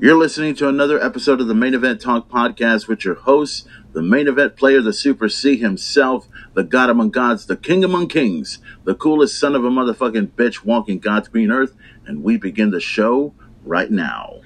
[0.00, 4.00] You're listening to another episode of the Main Event Talk podcast with your host, the
[4.00, 8.60] main event player, the Super C himself, the God among gods, the King among kings,
[8.84, 11.74] the coolest son of a motherfucking bitch walking God's green earth,
[12.06, 13.34] and we begin the show
[13.64, 14.42] right now.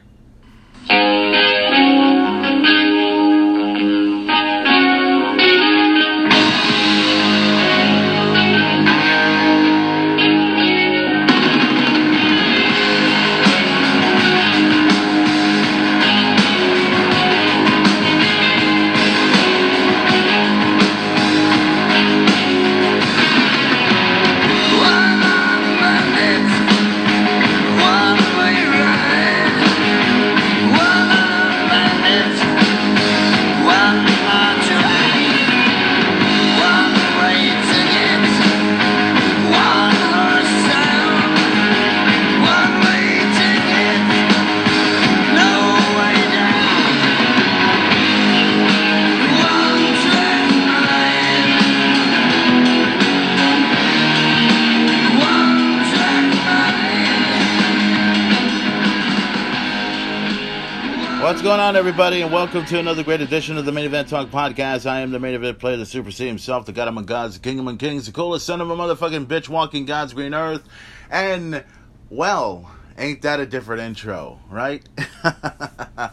[61.42, 64.28] What's going on, everybody, and welcome to another great edition of the Main Event Talk
[64.28, 64.88] podcast.
[64.88, 67.40] I am the main event player, the Super C himself, the God among gods, the
[67.40, 70.62] King among kings, the coolest son of a motherfucking bitch walking God's green earth.
[71.10, 71.64] And,
[72.10, 72.70] well,
[73.02, 74.88] ain't that a different intro, right?
[75.24, 76.08] uh,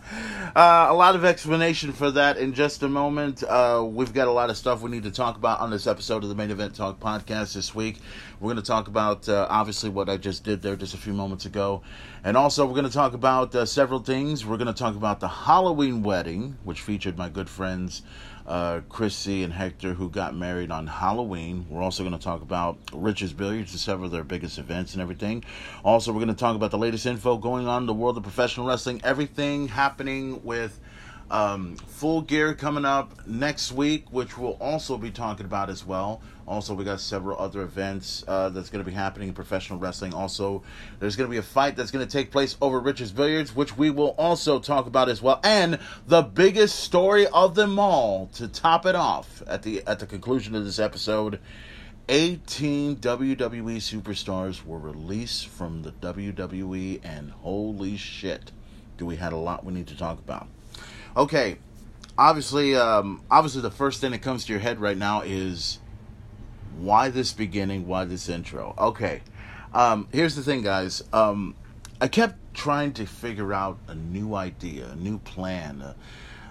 [0.55, 3.43] a lot of explanation for that in just a moment.
[3.43, 6.23] Uh, we've got a lot of stuff we need to talk about on this episode
[6.23, 7.99] of the Main Event Talk podcast this week.
[8.39, 11.13] We're going to talk about, uh, obviously, what I just did there just a few
[11.13, 11.83] moments ago.
[12.23, 14.43] And also, we're going to talk about uh, several things.
[14.43, 18.01] We're going to talk about the Halloween wedding, which featured my good friends
[18.49, 21.67] uh, Chrissy and Hector, who got married on Halloween.
[21.69, 25.01] We're also going to talk about Rich's Billiards and several of their biggest events and
[25.03, 25.45] everything.
[25.85, 28.23] Also, we're going to talk about the latest info going on in the world of
[28.23, 30.79] professional wrestling, everything happening with
[31.31, 36.21] um, Full Gear coming up next week, which we'll also be talking about as well.
[36.47, 40.15] Also, we got several other events uh, that's going to be happening in professional wrestling.
[40.15, 40.63] Also,
[40.99, 43.77] there's going to be a fight that's going to take place over Richards Billiards, which
[43.77, 45.39] we will also talk about as well.
[45.43, 50.07] And the biggest story of them all to top it off at the at the
[50.07, 51.39] conclusion of this episode.
[52.11, 58.51] 18 WWE superstars were released from the WWE, and holy shit,
[58.97, 60.47] do we had a lot we need to talk about.
[61.17, 61.57] Okay,
[62.17, 65.79] obviously, um, obviously, the first thing that comes to your head right now is
[66.77, 67.87] why this beginning?
[67.87, 68.73] Why this intro?
[68.77, 69.21] Okay.
[69.73, 71.03] Um, here's the thing, guys.
[71.13, 71.55] Um,
[72.01, 75.81] I kept trying to figure out a new idea, a new plan.
[75.81, 75.93] Uh,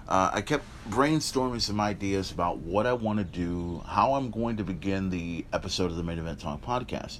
[0.07, 4.57] uh, I kept brainstorming some ideas about what I want to do, how I'm going
[4.57, 7.19] to begin the episode of the Main Event Talk podcast.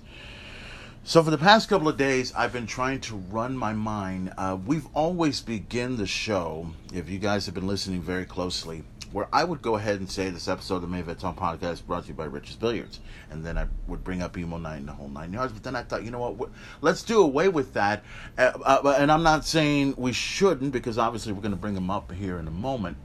[1.10, 4.32] So for the past couple of days, I've been trying to run my mind.
[4.38, 9.28] Uh, we've always begin the show, if you guys have been listening very closely, where
[9.34, 12.04] I would go ahead and say this episode of the Main Event Talk podcast brought
[12.04, 13.00] to you by Rich's Billiards,
[13.32, 15.52] and then I would bring up emo night and the whole nine yards.
[15.52, 16.52] But then I thought, you know what?
[16.82, 18.04] Let's do away with that.
[18.38, 21.90] Uh, uh, and I'm not saying we shouldn't, because obviously we're going to bring them
[21.90, 22.98] up here in a moment,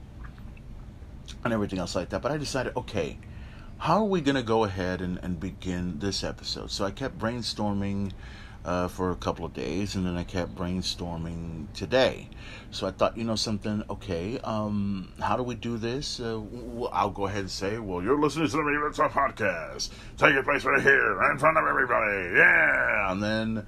[1.43, 2.21] and everything else like that.
[2.21, 3.17] But I decided, okay,
[3.77, 6.71] how are we going to go ahead and, and begin this episode?
[6.71, 8.11] So I kept brainstorming
[8.65, 12.29] uh, for a couple of days, and then I kept brainstorming today.
[12.71, 13.83] So I thought, you know, something.
[13.89, 16.19] Okay, um, how do we do this?
[16.19, 19.91] Uh, well, I'll go ahead and say, well, you're listening to the That's podcast.
[20.17, 22.35] Take your place right here in front of everybody.
[22.35, 23.67] Yeah, and then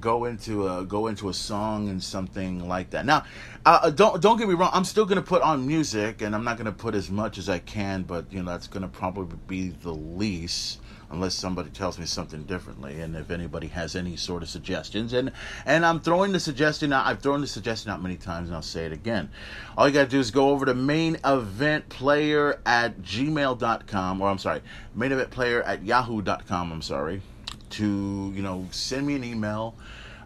[0.00, 3.06] go into a go into a song and something like that.
[3.06, 3.24] Now,
[3.66, 4.70] uh, don't don't get me wrong.
[4.72, 7.58] I'm still gonna put on music, and I'm not gonna put as much as I
[7.58, 8.02] can.
[8.02, 13.00] But you know, that's gonna probably be the least unless somebody tells me something differently
[13.00, 15.32] and if anybody has any sort of suggestions and
[15.64, 18.62] and i'm throwing the suggestion out i've thrown the suggestion out many times and i'll
[18.62, 19.28] say it again
[19.76, 24.38] all you gotta do is go over to main event player at gmail.com or i'm
[24.38, 24.60] sorry
[24.94, 27.22] main event player at yahoo.com i'm sorry
[27.70, 29.74] to you know send me an email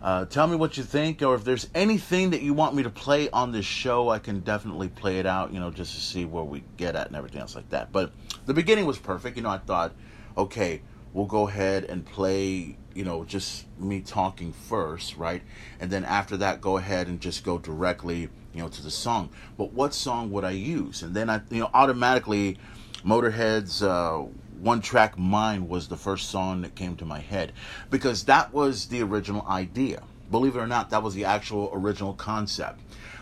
[0.02, 2.90] uh, tell me what you think, or if there's anything that you want me to
[2.90, 6.24] play on this show, I can definitely play it out, you know, just to see
[6.24, 7.92] where we get at and everything else like that.
[7.92, 8.12] But
[8.44, 9.36] the beginning was perfect.
[9.36, 9.92] You know, I thought,
[10.36, 15.42] okay, we'll go ahead and play, you know, just me talking first, right?
[15.78, 18.22] And then after that, go ahead and just go directly,
[18.52, 19.30] you know, to the song.
[19.56, 21.04] But what song would I use?
[21.04, 22.58] And then I, you know, automatically,
[23.04, 24.24] Motorhead's uh,
[24.62, 27.52] One Track Mind was the first song that came to my head
[27.90, 30.02] because that was the original idea.
[30.30, 32.80] Believe it or not, that was the actual original concept.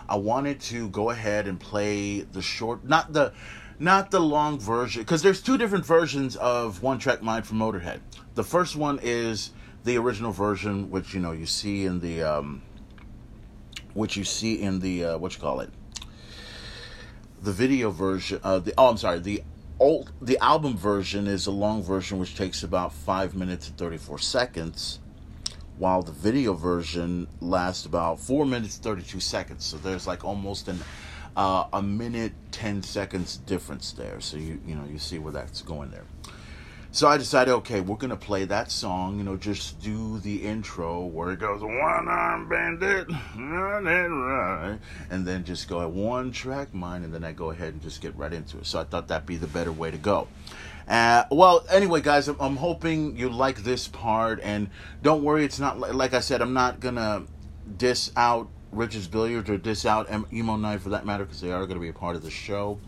[0.08, 3.32] I wanted to go ahead and play the short, not the
[3.78, 8.00] not the long version because there's two different versions of one track mind from motorhead
[8.34, 9.52] the first one is
[9.84, 12.60] the original version which you know you see in the um
[13.94, 15.70] which you see in the uh, what you call it,
[17.42, 18.40] the video version.
[18.42, 19.42] Uh, the oh, I'm sorry, the
[19.80, 24.18] old the album version is a long version which takes about five minutes and 34
[24.18, 25.00] seconds
[25.78, 29.64] while the video version lasts about four minutes 32 seconds.
[29.64, 30.78] So there's like almost an
[31.36, 34.20] uh, a minute 10 seconds difference there.
[34.20, 36.04] So you you know you see where that's going there
[36.92, 41.04] so I decided, okay, we're gonna play that song, you know, just do the intro
[41.04, 43.08] where it goes one arm bandit,
[45.10, 48.00] and then just go at one track mind, and then I go ahead and just
[48.00, 48.66] get right into it.
[48.66, 50.26] So I thought that'd be the better way to go.
[50.88, 54.68] Uh, well, anyway, guys, I'm, I'm hoping you like this part, and
[55.02, 57.22] don't worry, it's not like I said, I'm not gonna
[57.78, 61.64] diss out Richards Billiards or diss out Emo Night for that matter, because they are
[61.66, 62.80] gonna be a part of the show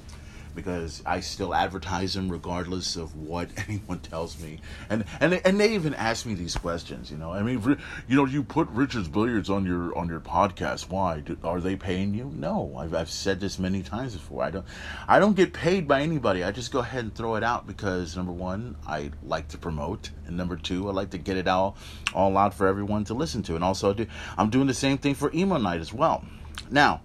[0.54, 4.60] because I still advertise them regardless of what anyone tells me.
[4.90, 7.10] And and and they even ask me these questions.
[7.10, 7.78] You know, I mean,
[8.08, 10.88] you know, you put Richard's Billiards on your on your podcast.
[10.88, 12.32] Why are they paying you?
[12.34, 14.42] No, I've I've said this many times before.
[14.42, 14.66] I don't
[15.08, 16.44] I don't get paid by anybody.
[16.44, 20.10] I just go ahead and throw it out because number one, I like to promote,
[20.26, 21.76] and number two, I like to get it all
[22.14, 23.54] all out for everyone to listen to.
[23.54, 24.06] And also, do
[24.36, 26.24] I'm doing the same thing for Emo Night as well.
[26.70, 27.02] Now.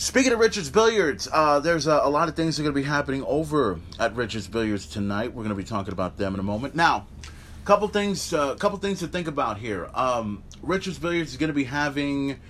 [0.00, 2.80] Speaking of Richards Billiards, uh, there's a, a, lot of things that are going to
[2.80, 5.34] be happening over at Richards Billiards tonight.
[5.34, 6.74] We're going to be talking about them in a moment.
[6.74, 9.90] Now, a couple things, uh, couple things to think about here.
[9.92, 12.40] Um, Richards Billiards is going to be having.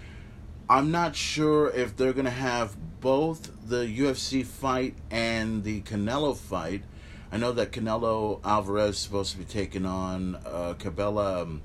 [0.69, 6.37] I'm not sure if they're going to have both the UFC fight and the Canelo
[6.37, 6.85] fight.
[7.33, 11.43] I know that Canelo Alvarez is supposed to be taking on uh, Cabela.
[11.43, 11.63] Um,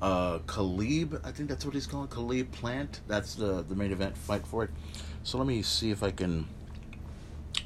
[0.00, 3.00] uh, Khalib, I think that's what he's called, Khalib Plant.
[3.08, 4.70] That's the the main event fight for it.
[5.26, 6.46] So let me see if I can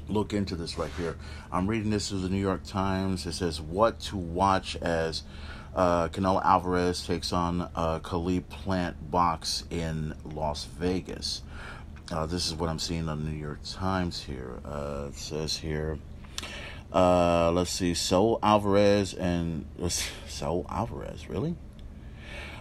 [0.09, 1.15] look into this right here.
[1.51, 3.27] I'm reading this through the New York Times.
[3.27, 5.21] It says what to watch as
[5.75, 11.43] uh, Canelo Alvarez takes on uh, Khalib Plant box in Las Vegas.
[12.11, 14.59] Uh, this is what I'm seeing on the New York Times here.
[14.65, 15.99] Uh, it says here,
[16.91, 19.67] uh, let's see, Saul Alvarez and
[20.27, 21.55] Saul Alvarez, really?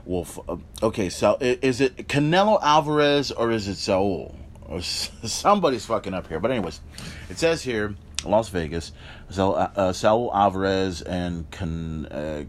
[0.04, 4.36] Well, uh, okay, so is it Canelo Alvarez or is it Saul?
[4.80, 6.40] somebody's fucking up here.
[6.40, 6.80] But anyways,
[7.28, 7.94] it says here,
[8.24, 8.92] Las Vegas,
[9.30, 12.44] Saul, uh, Saul Alvarez and Can, uh,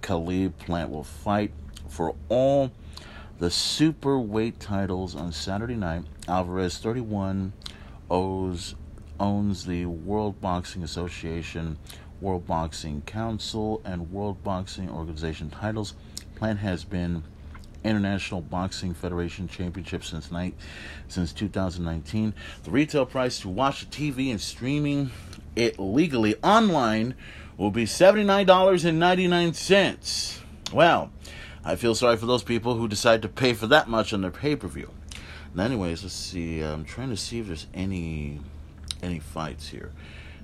[0.00, 1.52] Khalib Plant will fight
[1.88, 2.70] for all
[3.38, 6.04] the super weight titles on Saturday night.
[6.28, 7.52] Alvarez, 31,
[8.10, 8.74] owes
[9.18, 11.78] owns the World Boxing Association,
[12.20, 15.94] World Boxing Council, and World Boxing Organization titles.
[16.34, 17.24] Plant has been
[17.86, 20.54] International Boxing Federation Championship since night
[21.08, 22.32] since 2019.
[22.64, 25.10] The retail price to watch the TV and streaming
[25.54, 27.14] it legally online
[27.56, 30.40] will be $79.99.
[30.72, 31.12] Well,
[31.64, 34.30] I feel sorry for those people who decide to pay for that much on their
[34.30, 34.90] pay-per-view.
[35.58, 36.60] anyways, let's see.
[36.60, 38.40] I'm trying to see if there's any
[39.02, 39.92] any fights here.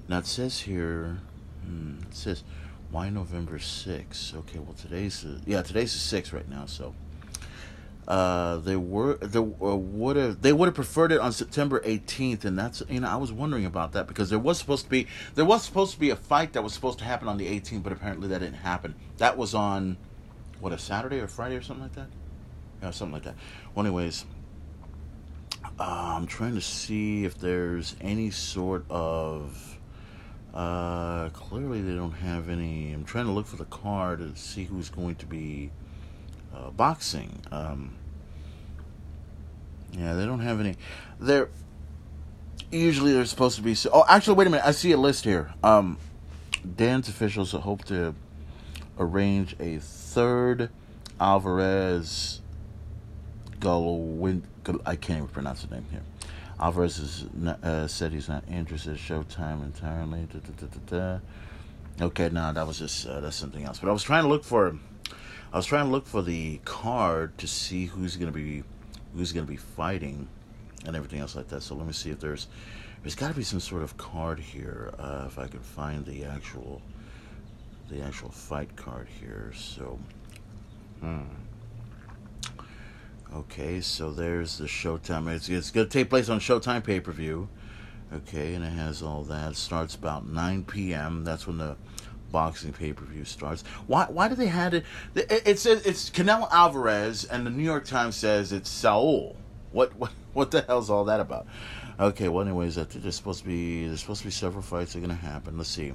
[0.09, 1.19] Now it says here,
[1.65, 2.45] hmm, it says
[2.91, 4.35] why November 6th?
[4.35, 6.95] Okay, well today's yeah today's the 6th right now, so
[8.09, 12.45] uh, they were they uh, would have they would have preferred it on September 18th,
[12.45, 15.07] and that's you know I was wondering about that because there was supposed to be
[15.35, 17.83] there was supposed to be a fight that was supposed to happen on the 18th,
[17.83, 18.97] but apparently that didn't happen.
[19.19, 19.97] That was on
[20.59, 22.09] what a Saturday or Friday or something like that.
[22.83, 23.37] Yeah, something like that.
[23.75, 24.25] Well, anyways,
[25.79, 29.79] uh, I'm trying to see if there's any sort of.
[30.53, 32.93] Uh, clearly, they don't have any.
[32.93, 35.71] I'm trying to look for the card to see who's going to be
[36.55, 37.41] uh, boxing.
[37.51, 37.95] Um,
[39.93, 40.77] yeah, they don't have any.
[41.21, 41.49] They're
[42.71, 43.77] usually they're supposed to be.
[43.93, 44.67] Oh, actually, wait a minute.
[44.67, 45.53] I see a list here.
[45.63, 45.99] Um,
[46.77, 48.15] Dance officials hope to
[48.99, 50.71] arrange a third
[51.21, 52.41] Alvarez.
[53.65, 56.03] I can't even pronounce the name here.
[56.59, 57.25] Alvarez
[57.63, 58.97] uh, said he's not interested.
[58.97, 60.27] Showtime entirely.
[60.33, 61.19] Da, da,
[61.99, 63.79] da, okay, no, that was just uh, that's something else.
[63.79, 64.79] But I was trying to look for
[65.53, 68.63] I was trying to look for the card to see who's gonna be
[69.15, 70.29] who's gonna be fighting
[70.87, 71.63] and everything else like that.
[71.63, 72.49] So let me see if there's
[73.03, 76.25] there's got to be some sort of card here uh, if I can find the
[76.25, 76.81] actual
[77.91, 79.53] the actual fight card here.
[79.55, 79.99] So,
[81.01, 81.23] hmm.
[83.35, 85.35] Okay, so there's the Showtime.
[85.35, 87.49] It's, it's going to take place on Showtime pay per view.
[88.13, 89.57] Okay, and it has all that.
[89.57, 91.25] Starts about 9 p.m.
[91.25, 91.77] That's when the
[92.33, 93.63] boxing pay per view starts.
[93.87, 94.85] Why why do they have it?
[95.15, 99.37] It, says it's Canelo Alvarez, and the New York Times says it's Saul.
[99.71, 101.47] What what what the hell's all that about?
[102.01, 105.03] Okay, well, anyways, there's supposed to be there's supposed to be several fights that are
[105.03, 105.57] gonna happen.
[105.57, 105.93] Let's see.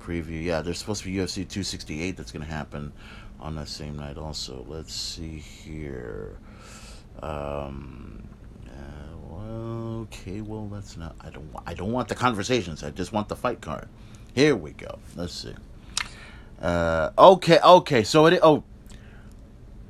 [0.00, 2.92] Preview, yeah, there's supposed to be UFC 268 that's gonna happen
[3.38, 4.64] on that same night also.
[4.66, 6.38] Let's see here.
[7.22, 8.26] Um,
[8.68, 11.14] uh, okay, well, that's not.
[11.20, 11.48] I don't.
[11.66, 12.82] I don't want the conversations.
[12.82, 13.88] I just want the fight card.
[14.34, 14.98] Here we go.
[15.14, 15.54] Let's see.
[16.60, 18.02] Uh, okay, okay.
[18.02, 18.40] So it.
[18.42, 18.64] Oh,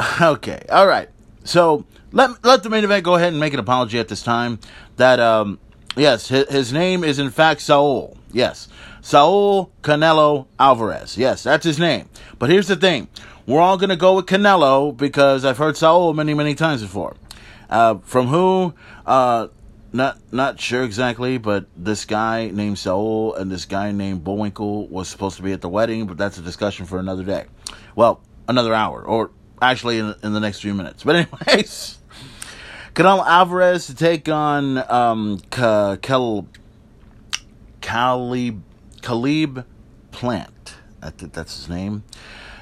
[0.20, 0.64] okay.
[0.70, 1.08] All right.
[1.44, 4.58] So let let the main event go ahead and make an apology at this time.
[4.96, 5.58] That um,
[5.96, 8.16] yes, his, his name is in fact Saul.
[8.32, 8.68] Yes,
[9.00, 11.16] Saul Canelo Alvarez.
[11.16, 12.08] Yes, that's his name.
[12.38, 13.08] But here's the thing:
[13.46, 17.16] we're all gonna go with Canelo because I've heard Saul many many times before.
[17.68, 18.74] Uh, from who?
[19.06, 19.48] Uh,
[19.92, 25.08] not not sure exactly, but this guy named Saul and this guy named Bullwinkle was
[25.08, 27.44] supposed to be at the wedding, but that's a discussion for another day.
[27.94, 29.30] Well, another hour, or
[29.60, 31.04] actually in, in the next few minutes.
[31.04, 31.98] But anyways,
[32.94, 35.98] Canelo Alvarez to take on um, Kel,
[37.80, 38.62] Caleb,
[39.02, 39.66] Caleb
[40.10, 40.74] Plant.
[41.02, 42.04] I think that's his name.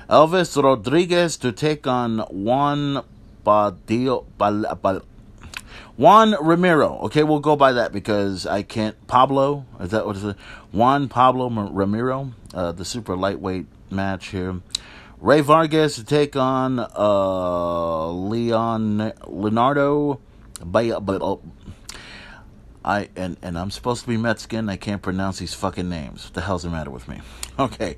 [0.09, 3.05] Elvis Rodriguez to take on Juan
[3.45, 5.03] Badillo, Bal, Bal,
[6.01, 6.99] Juan Ramiro.
[7.01, 9.07] Okay, we'll go by that because I can't.
[9.07, 10.37] Pablo, is that what is it?
[10.73, 14.63] Juan Pablo Ramiro, uh, the super lightweight match here.
[15.21, 20.23] Ray Vargas to take on uh, Leon Leonardo.
[20.65, 21.41] But
[22.83, 24.71] I and and I'm supposed to be Mexican.
[24.71, 26.25] I can't pronounce these fucking names.
[26.25, 27.21] What the hell's the matter with me?
[27.59, 27.97] Okay,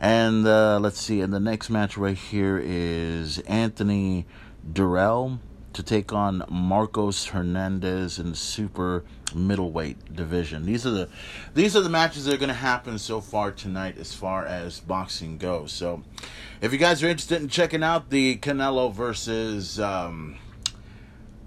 [0.00, 1.20] and uh, let's see.
[1.20, 4.26] And the next match right here is Anthony
[4.68, 5.38] Dirrell
[5.74, 9.04] to take on Marcos Hernandez in the super
[9.34, 10.64] middleweight division.
[10.64, 11.08] These are the
[11.54, 14.80] these are the matches that are going to happen so far tonight as far as
[14.80, 15.72] boxing goes.
[15.72, 16.02] So,
[16.60, 20.36] if you guys are interested in checking out the Canelo versus um,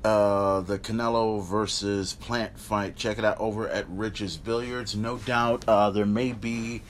[0.04, 4.96] uh, the Canelo versus Plant fight, check it out over at Rich's Billiards.
[4.96, 6.82] No doubt, uh, there may be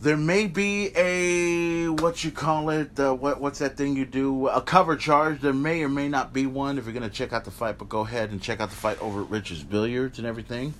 [0.00, 4.48] there may be a what you call it uh, what what's that thing you do?
[4.48, 5.40] A cover charge.
[5.40, 6.78] There may or may not be one.
[6.78, 8.76] If you're going to check out the fight but go ahead and check out the
[8.76, 10.72] fight over at rich's billiards and everything.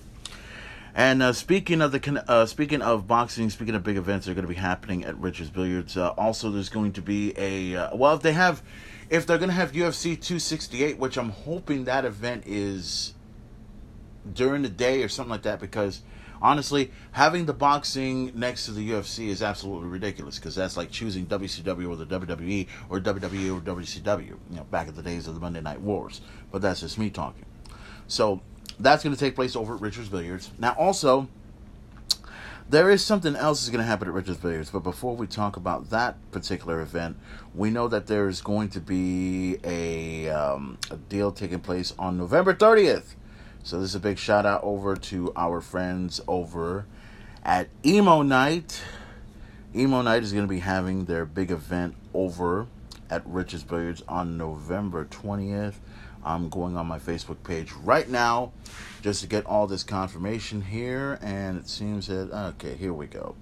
[0.95, 4.35] And uh, speaking of the uh, speaking of boxing speaking of big events that are
[4.35, 7.95] going to be happening at rich's billiards uh, also there's going to be a uh,
[7.95, 8.63] well if they have
[9.09, 13.13] if they're going to have ufc 268 which i'm hoping that event is
[14.33, 16.01] during the day or something like that because
[16.41, 21.25] honestly, having the boxing next to the UFC is absolutely ridiculous because that's like choosing
[21.25, 24.27] WCW or the WWE or WWE or WCW.
[24.27, 26.21] You know, back in the days of the Monday Night Wars.
[26.51, 27.45] But that's just me talking.
[28.07, 28.41] So
[28.79, 30.51] that's going to take place over at Richards Billiards.
[30.57, 31.29] Now, also,
[32.69, 34.69] there is something else that's going to happen at Richards Billiards.
[34.69, 37.17] But before we talk about that particular event,
[37.53, 42.17] we know that there is going to be a, um, a deal taking place on
[42.17, 43.15] November 30th
[43.63, 46.85] so this is a big shout out over to our friends over
[47.43, 48.81] at Emo Night.
[49.75, 52.67] Emo Night is going to be having their big event over
[53.09, 55.75] at Rich's Billiards on November 20th.
[56.23, 58.51] I'm going on my Facebook page right now
[59.01, 61.19] just to get all this confirmation here.
[61.21, 63.35] And it seems that, okay, here we go.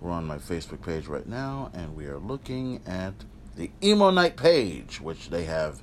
[0.00, 3.14] We're on my Facebook page right now and we are looking at
[3.56, 5.82] the Emo Night page, which they have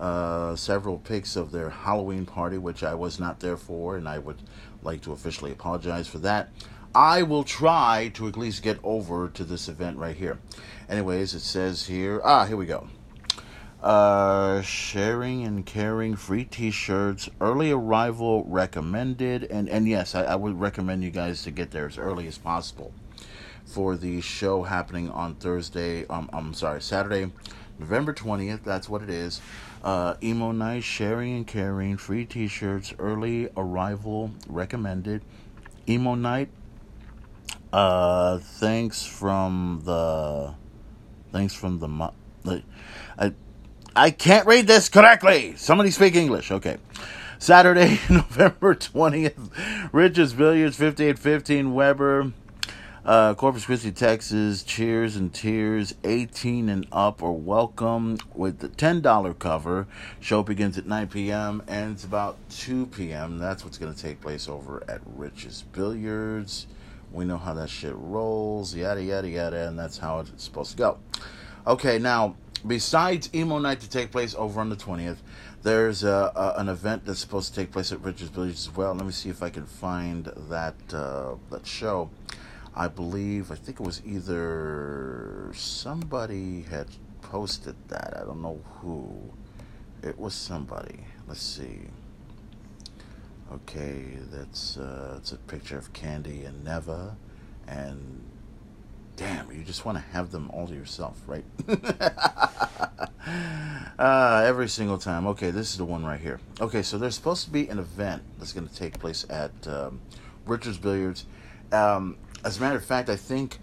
[0.00, 4.18] uh, several pics of their Halloween party, which I was not there for, and I
[4.18, 4.42] would
[4.82, 6.50] like to officially apologize for that.
[6.94, 10.38] I will try to at least get over to this event right here.
[10.88, 12.88] Anyways, it says here, ah, here we go.
[13.82, 20.60] Uh, sharing and caring free t-shirts early arrival recommended and and yes I, I would
[20.60, 22.92] recommend you guys to get there as early as possible
[23.64, 27.32] for the show happening on thursday um, i'm sorry saturday
[27.80, 29.40] november 20th that's what it is
[29.82, 35.22] uh, emo night, sharing and caring, free T-shirts, early arrival recommended.
[35.88, 36.48] Emo night.
[37.72, 40.54] Uh, thanks from the,
[41.32, 42.62] thanks from the,
[43.18, 43.32] I,
[43.96, 45.54] I can't read this correctly.
[45.56, 46.50] Somebody speak English.
[46.50, 46.78] Okay.
[47.38, 52.32] Saturday, November 20th, Rich's Billiards, 5815 Weber.
[53.04, 54.62] Uh, Corpus Christi, Texas.
[54.62, 55.92] Cheers and tears.
[56.04, 59.88] 18 and up are welcome with the $10 cover.
[60.20, 61.64] Show begins at 9 p.m.
[61.66, 63.40] and it's about 2 p.m.
[63.40, 66.68] That's what's going to take place over at Rich's Billiards.
[67.10, 70.76] We know how that shit rolls, yada, yada, yada, and that's how it's supposed to
[70.76, 70.98] go.
[71.66, 75.18] Okay, now, besides Emo Night to take place over on the 20th,
[75.64, 78.94] there's a, a, an event that's supposed to take place at Rich's Billiards as well.
[78.94, 82.08] Let me see if I can find that uh, that show.
[82.74, 86.86] I believe, I think it was either somebody had
[87.20, 88.14] posted that.
[88.16, 89.14] I don't know who.
[90.02, 91.04] It was somebody.
[91.28, 91.80] Let's see.
[93.52, 97.16] Okay, that's uh, it's a picture of Candy and Neva,
[97.68, 98.22] and
[99.16, 101.44] damn, you just want to have them all to yourself, right?
[103.98, 105.26] uh, every single time.
[105.26, 106.40] Okay, this is the one right here.
[106.62, 110.00] Okay, so there's supposed to be an event that's going to take place at um,
[110.46, 111.26] Richards Billiards.
[111.72, 113.58] Um, as a matter of fact, I think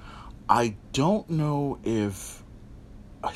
[0.48, 2.44] I don't know if
[3.24, 3.34] I.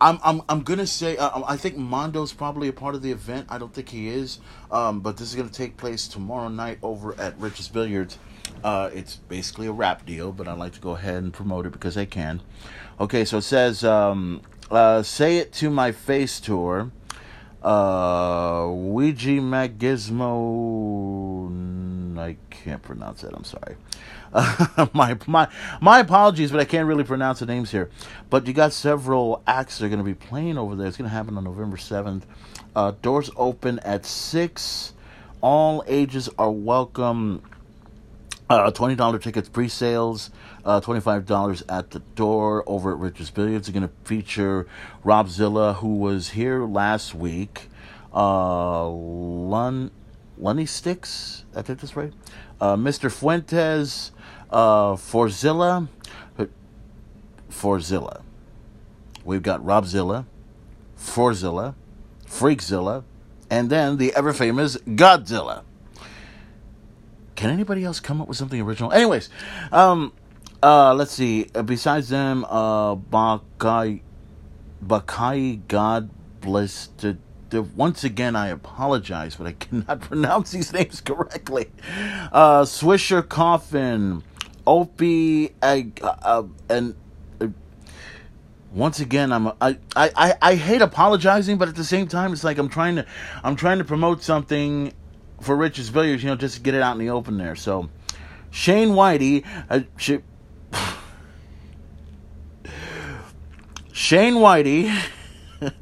[0.00, 3.46] I'm I'm I'm gonna say uh, I think Mondo's probably a part of the event.
[3.48, 4.38] I don't think he is,
[4.70, 8.18] um, but this is gonna take place tomorrow night over at Rich's Billiards.
[8.62, 11.72] Uh, it's basically a rap deal, but I like to go ahead and promote it
[11.72, 12.40] because I can.
[13.00, 16.92] Okay, so it says um, uh, "Say It to My Face" tour.
[17.62, 20.18] Uh, Ouija Magismo.
[22.18, 23.32] I can't pronounce it.
[23.34, 23.76] I'm sorry.
[24.32, 25.48] Uh, my my
[25.80, 27.90] my apologies, but I can't really pronounce the names here.
[28.30, 30.86] But you got several acts that are going to be playing over there.
[30.86, 32.26] It's going to happen on November seventh.
[32.74, 34.92] Uh, doors open at six.
[35.40, 37.42] All ages are welcome.
[38.50, 40.30] Uh, twenty dollar tickets pre-sales.
[40.64, 43.66] Uh, twenty five dollars at the door over at Richard's Billiards.
[43.66, 44.66] They're going to feature
[45.04, 47.68] Rob Zilla, who was here last week.
[48.14, 49.90] Uh, Lun
[50.38, 51.44] Lunny Sticks.
[51.54, 52.12] I think that's right.
[52.60, 53.10] Uh, Mr.
[53.10, 54.12] Fuentes
[54.50, 55.88] uh, Forzilla,
[57.50, 58.22] Forzilla.
[59.24, 60.26] We've got Robzilla,
[60.96, 61.74] Forzilla,
[62.26, 63.04] Freakzilla,
[63.50, 65.62] and then the ever famous Godzilla.
[67.36, 68.92] Can anybody else come up with something original?
[68.92, 69.28] Anyways,
[69.70, 70.12] um,
[70.62, 71.46] uh, let's see.
[71.54, 74.00] Uh, besides them, uh, Bakai,
[74.84, 76.88] Bakai, God bless.
[77.76, 81.70] Once again, I apologize, but I cannot pronounce these names correctly.
[82.32, 84.22] Uh, Swisher Coffin,
[84.68, 86.94] Opie, uh, uh, and
[87.40, 87.46] uh,
[88.70, 92.58] once again, I'm I, I I hate apologizing, but at the same time, it's like
[92.58, 93.06] I'm trying to
[93.42, 94.92] I'm trying to promote something
[95.40, 97.56] for Rich's Billiards, you know, just to get it out in the open there.
[97.56, 97.88] So,
[98.50, 100.18] Shane Whitey, uh, sh-
[103.92, 104.94] Shane Whitey.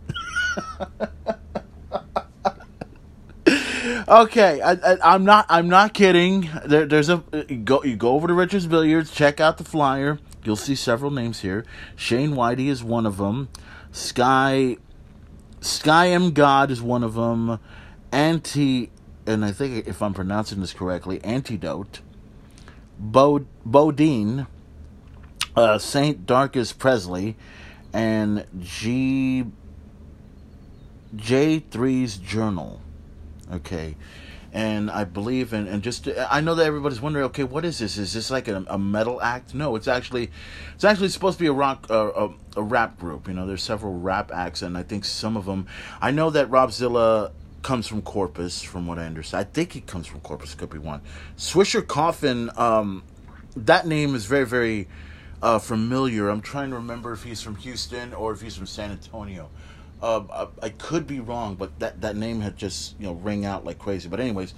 [4.08, 5.46] okay, I, am not.
[5.48, 6.50] I'm not kidding.
[6.64, 7.82] There, there's a go.
[7.82, 9.10] You go over to Richards Billiards.
[9.10, 10.18] Check out the flyer.
[10.44, 11.64] You'll see several names here.
[11.96, 13.48] Shane Whitey is one of them.
[13.90, 14.76] Sky,
[15.60, 17.58] Sky M God is one of them.
[18.12, 18.90] Anti,
[19.26, 22.00] and I think if I'm pronouncing this correctly, Antidote.
[22.98, 24.46] Bo Bodine,
[25.54, 27.36] uh, Saint Darkus Presley,
[27.92, 29.44] and G
[31.14, 32.80] J3's Journal.
[33.52, 33.96] Okay.
[34.52, 37.98] And I believe in, and just I know that everybody's wondering, okay, what is this?
[37.98, 39.54] Is this like a, a metal act?
[39.54, 40.30] No, it's actually,
[40.74, 43.28] it's actually supposed to be a rock, a, a rap group.
[43.28, 45.66] You know, there's several rap acts, and I think some of them.
[46.00, 47.32] I know that Rob Zilla
[47.62, 49.46] comes from Corpus, from what I understand.
[49.46, 50.54] I think he comes from Corpus.
[50.54, 51.02] Could be one.
[51.36, 52.50] Swisher Coffin.
[52.56, 53.02] Um,
[53.56, 54.88] that name is very, very
[55.42, 56.28] uh, familiar.
[56.28, 59.50] I'm trying to remember if he's from Houston or if he's from San Antonio.
[60.02, 63.64] Uh, I, could be wrong, but that, that name had just you know ring out
[63.64, 64.08] like crazy.
[64.08, 64.52] But anyways,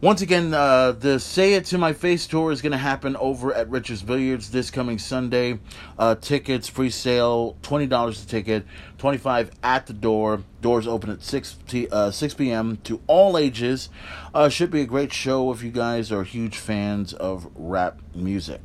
[0.00, 3.52] once again, uh, the "Say It to My Face" tour is going to happen over
[3.52, 5.58] at Richards Billiards this coming Sunday.
[5.98, 8.64] Uh, tickets free sale twenty dollars a ticket,
[8.96, 10.44] twenty five at the door.
[10.60, 12.78] Doors open at six t- uh, six p.m.
[12.84, 13.88] to all ages.
[14.32, 18.60] Uh, should be a great show if you guys are huge fans of rap music.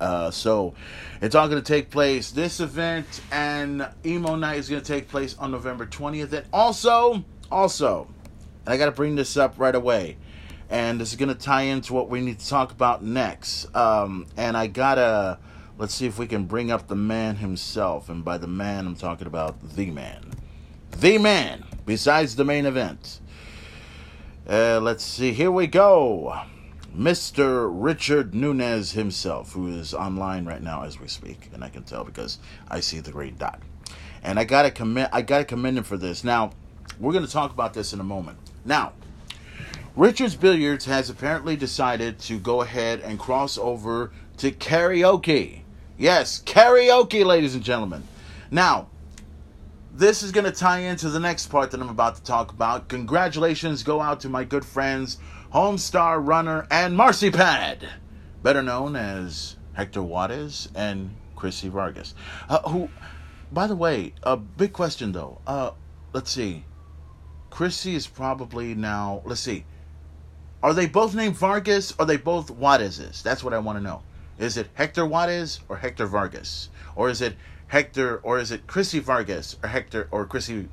[0.00, 0.74] Uh, so
[1.20, 2.30] it's all going to take place.
[2.30, 6.32] This event and emo night is going to take place on November 20th.
[6.32, 8.08] And also, also,
[8.64, 10.16] and I got to bring this up right away.
[10.70, 13.74] And this is going to tie into what we need to talk about next.
[13.76, 15.38] Um, and I got to,
[15.78, 18.08] let's see if we can bring up the man himself.
[18.08, 20.32] And by the man, I'm talking about the man.
[20.98, 23.20] The man, besides the main event.
[24.48, 26.44] Uh, let's see, here we go.
[26.96, 27.68] Mr.
[27.72, 32.04] Richard Nunez himself, who is online right now as we speak, and I can tell
[32.04, 33.60] because I see the green dot.
[34.22, 36.22] And I gotta commend I gotta commend him for this.
[36.22, 36.52] Now,
[37.00, 38.38] we're gonna talk about this in a moment.
[38.64, 38.92] Now,
[39.96, 45.62] Richard's Billiards has apparently decided to go ahead and cross over to karaoke.
[45.98, 48.04] Yes, karaoke, ladies and gentlemen.
[48.50, 48.88] Now,
[49.92, 52.88] this is going to tie into the next part that I'm about to talk about.
[52.88, 55.18] Congratulations go out to my good friends
[55.54, 57.88] Homestar Runner, and Marcipad,
[58.42, 62.16] better known as Hector Juarez and Chrissy Vargas.
[62.48, 62.88] Uh, who,
[63.52, 65.40] by the way, a big question though.
[65.46, 65.70] Uh,
[66.12, 66.64] let's see.
[67.50, 69.22] Chrissy is probably now.
[69.24, 69.64] Let's see.
[70.60, 71.92] Are they both named Vargas?
[71.92, 73.22] Or are they both Juarez's?
[73.22, 74.02] That's what I want to know.
[74.38, 77.36] Is it Hector Juarez or Hector Vargas, or is it
[77.68, 80.68] Hector, or is it Chrissy Vargas or Hector or Chrissy?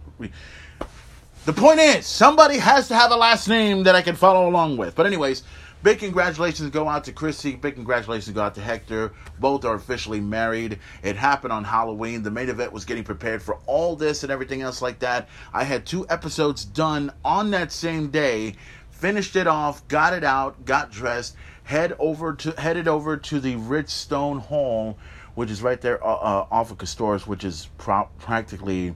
[1.43, 4.77] The point is, somebody has to have a last name that I can follow along
[4.77, 4.93] with.
[4.93, 5.41] But anyways,
[5.81, 7.55] Big congratulations go out to Chrissy.
[7.55, 9.11] Big congratulations go out to Hector.
[9.39, 10.77] Both are officially married.
[11.01, 12.21] It happened on Halloween.
[12.21, 15.27] The main event was getting prepared for all this and everything else like that.
[15.51, 18.53] I had two episodes done on that same day.
[18.91, 23.55] Finished it off, got it out, got dressed, head over to headed over to the
[23.55, 24.95] Rich Stone Hall,
[25.33, 28.93] which is right there uh, uh, off of Castores, which is pro- practically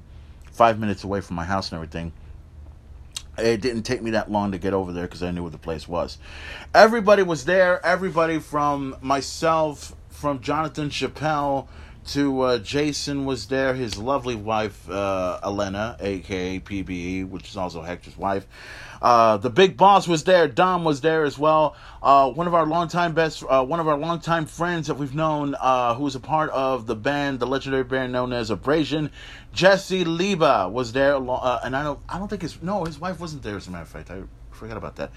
[0.51, 2.11] five minutes away from my house and everything
[3.37, 5.57] it didn't take me that long to get over there because I knew where the
[5.57, 6.17] place was.
[6.73, 7.85] Everybody was there.
[7.85, 11.67] Everybody from myself, from Jonathan Chappelle
[12.07, 13.73] to uh, Jason was there.
[13.73, 18.45] His lovely wife, uh, Elena, aka PBE, which is also Hector's wife.
[19.05, 20.47] Uh, the big boss was there.
[20.47, 21.75] Dom was there as well.
[22.01, 25.53] Uh, one of our longtime best, uh, one of our longtime friends that we've known,
[25.59, 29.11] uh, who was a part of the band, the legendary band known as Abrasion.
[29.53, 33.19] Jesse Liba was there, uh, and I don't, I don't think his, no, his wife
[33.19, 33.55] wasn't there.
[33.55, 34.23] As a matter of fact, I
[34.55, 35.11] forgot about that.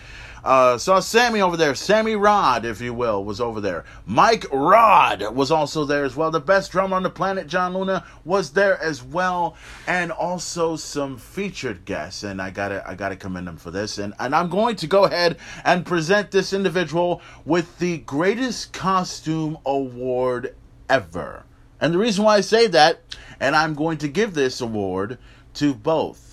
[0.44, 1.74] Uh, saw Sammy over there.
[1.74, 3.84] Sammy Rod, if you will, was over there.
[4.06, 6.30] Mike Rod was also there as well.
[6.30, 11.16] The best drummer on the planet, John Luna, was there as well, and also some
[11.16, 12.22] featured guests.
[12.22, 13.98] And I gotta, I gotta commend them for this.
[13.98, 19.58] And and I'm going to go ahead and present this individual with the greatest costume
[19.64, 20.54] award
[20.88, 21.44] ever.
[21.80, 25.18] And the reason why I say that, and I'm going to give this award
[25.54, 26.27] to both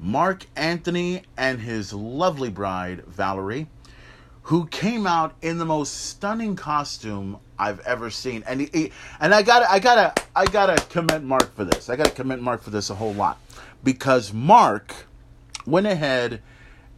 [0.00, 3.66] Mark Anthony and his lovely bride, Valerie,
[4.44, 8.42] who came out in the most stunning costume I've ever seen.
[8.46, 11.90] And he, and I gotta I got to I got to commend Mark for this.
[11.90, 13.38] I got to commend Mark for this a whole lot
[13.84, 14.94] because Mark
[15.66, 16.40] went ahead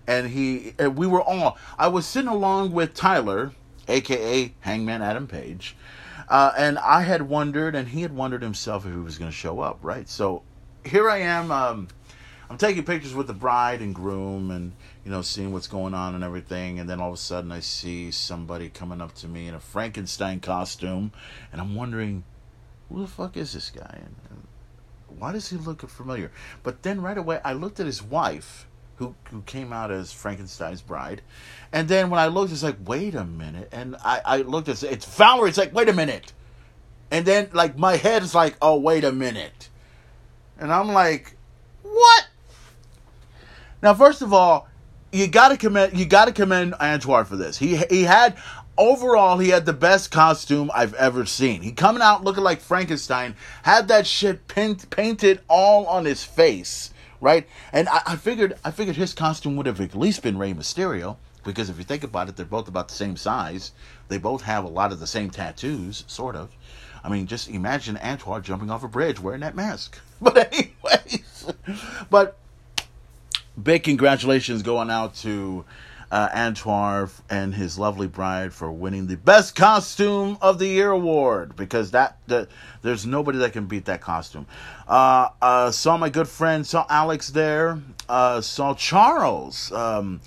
[0.06, 3.52] and he and we were all I was sitting along with Tyler,
[3.88, 5.76] aka Hangman Adam Page.
[6.28, 9.36] Uh, and I had wondered, and he had wondered himself if he was going to
[9.36, 10.08] show up, right?
[10.08, 10.42] So
[10.84, 11.50] here I am.
[11.50, 11.88] Um,
[12.52, 14.72] I'm taking pictures with the bride and groom and,
[15.06, 16.78] you know, seeing what's going on and everything.
[16.78, 19.58] And then all of a sudden I see somebody coming up to me in a
[19.58, 21.12] Frankenstein costume.
[21.50, 22.24] And I'm wondering,
[22.90, 24.00] who the fuck is this guy?
[24.02, 24.46] And,
[25.18, 26.30] why does he look familiar?
[26.62, 30.82] But then right away I looked at his wife, who, who came out as Frankenstein's
[30.82, 31.22] bride.
[31.72, 33.70] And then when I looked, it's like, wait a minute.
[33.72, 35.48] And I, I looked at it's Valerie.
[35.48, 36.34] It's like, wait a minute.
[37.10, 39.70] And then like my head is like, oh, wait a minute.
[40.58, 41.36] And I'm like,
[41.82, 42.21] what?
[43.82, 44.68] Now, first of all,
[45.12, 47.58] you got to commend you got to commend Antoine for this.
[47.58, 48.36] He he had
[48.78, 51.60] overall he had the best costume I've ever seen.
[51.62, 56.94] He coming out looking like Frankenstein, had that shit paint, painted all on his face,
[57.20, 57.46] right?
[57.72, 61.16] And I, I figured I figured his costume would have at least been Rey Mysterio
[61.44, 63.72] because if you think about it, they're both about the same size.
[64.08, 66.50] They both have a lot of the same tattoos, sort of.
[67.04, 69.98] I mean, just imagine Antoine jumping off a bridge wearing that mask.
[70.22, 71.52] But anyways,
[72.08, 72.38] but
[73.60, 75.64] big congratulations going out to
[76.10, 81.56] uh, Antoine and his lovely bride for winning the best costume of the year award
[81.56, 82.48] because that, that
[82.82, 84.46] there's nobody that can beat that costume.
[84.86, 89.72] Uh, uh, saw my good friend, saw Alex there, uh, saw Charles.
[89.72, 90.20] Um,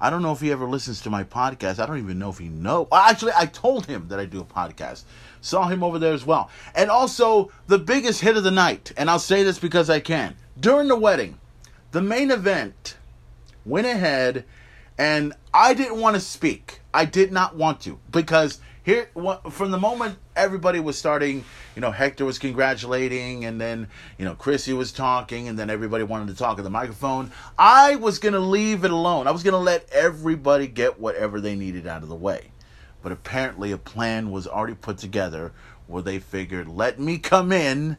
[0.00, 1.80] I don't know if he ever listens to my podcast.
[1.80, 2.86] I don't even know if he know.
[2.92, 5.04] Actually, I told him that I do a podcast.
[5.40, 6.50] Saw him over there as well.
[6.76, 10.36] And also the biggest hit of the night, and I'll say this because I can.
[10.58, 11.38] During the wedding,
[11.92, 12.96] the main event
[13.64, 14.44] went ahead
[14.98, 16.80] and I didn't want to speak.
[16.92, 19.08] I did not want to because here
[19.50, 21.44] from the moment everybody was starting,
[21.76, 26.02] you know, Hector was congratulating and then, you know, Chrissy was talking and then everybody
[26.02, 27.30] wanted to talk at the microphone.
[27.58, 29.26] I was to leave it alone.
[29.26, 32.50] I was to let everybody get whatever they needed out of the way.
[33.02, 35.52] But apparently a plan was already put together
[35.86, 37.96] where they figured, let me come in,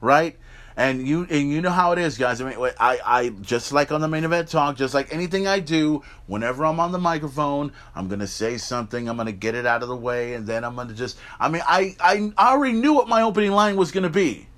[0.00, 0.36] right?
[0.78, 2.42] And you and you know how it is, guys.
[2.42, 5.58] I mean, I I just like on the main event talk, just like anything I
[5.58, 6.02] do.
[6.26, 9.08] Whenever I'm on the microphone, I'm gonna say something.
[9.08, 11.16] I'm gonna get it out of the way, and then I'm gonna just.
[11.40, 14.48] I mean, I I already knew what my opening line was gonna be.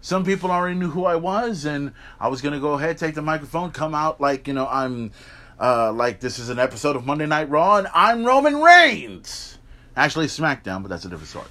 [0.00, 3.22] Some people already knew who I was, and I was gonna go ahead, take the
[3.22, 5.12] microphone, come out like you know I'm.
[5.60, 9.58] Uh, like this is an episode of Monday Night Raw, and I'm Roman Reigns.
[9.96, 11.48] Actually, SmackDown, but that's a different story.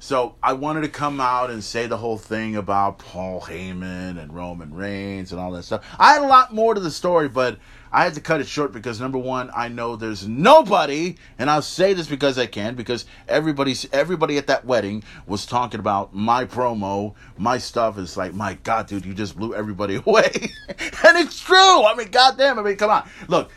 [0.00, 4.32] So I wanted to come out and say the whole thing about Paul Heyman and
[4.32, 5.84] Roman Reigns and all that stuff.
[5.98, 7.58] I had a lot more to the story, but
[7.90, 11.62] I had to cut it short because number one, I know there's nobody, and I'll
[11.62, 16.44] say this because I can, because everybody's everybody at that wedding was talking about my
[16.44, 17.98] promo, my stuff.
[17.98, 20.30] It's like, my God, dude, you just blew everybody away,
[20.68, 21.84] and it's true.
[21.84, 23.50] I mean, goddamn, I mean, come on, look.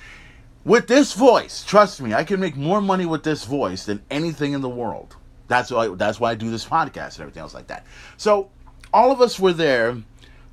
[0.64, 4.54] With this voice, trust me, I can make more money with this voice than anything
[4.54, 5.16] in the world.
[5.52, 7.86] That's why that's why I do this podcast and everything else like that.
[8.16, 8.50] So
[8.94, 9.98] all of us were there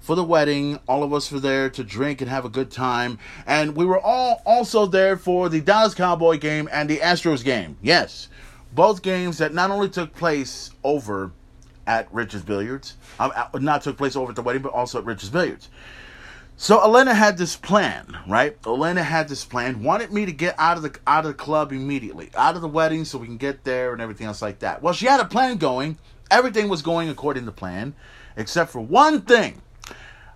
[0.00, 0.80] for the wedding.
[0.88, 3.20] All of us were there to drink and have a good time.
[3.46, 7.76] And we were all also there for the Dallas Cowboy game and the Astros game.
[7.80, 8.26] Yes,
[8.74, 11.30] both games that not only took place over
[11.87, 15.30] at Rich's Billiards, um, not took place over at the wedding, but also at Rich's
[15.30, 15.68] Billiards.
[16.61, 18.59] So Elena had this plan, right?
[18.66, 21.71] Elena had this plan, wanted me to get out of the out of the club
[21.71, 24.83] immediately, out of the wedding, so we can get there and everything else like that.
[24.83, 25.99] Well, she had a plan going.
[26.33, 27.94] Everything was going according to plan,
[28.37, 29.62] except for one thing.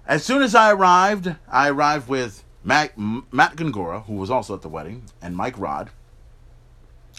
[0.07, 4.63] As soon as I arrived, I arrived with Matt, Matt Gongora, who was also at
[4.63, 5.91] the wedding, and Mike Rod.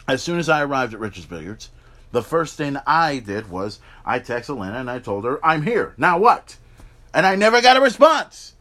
[0.08, 1.72] As soon as I arrived at Richards Billiards,
[2.14, 5.94] the first thing I did was I texted Elena and I told her, I'm here.
[5.98, 6.56] Now what?
[7.14, 8.53] And I never got a response.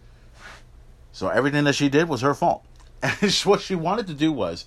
[1.13, 2.65] So everything that she did was her fault.
[3.03, 4.65] And what she wanted to do was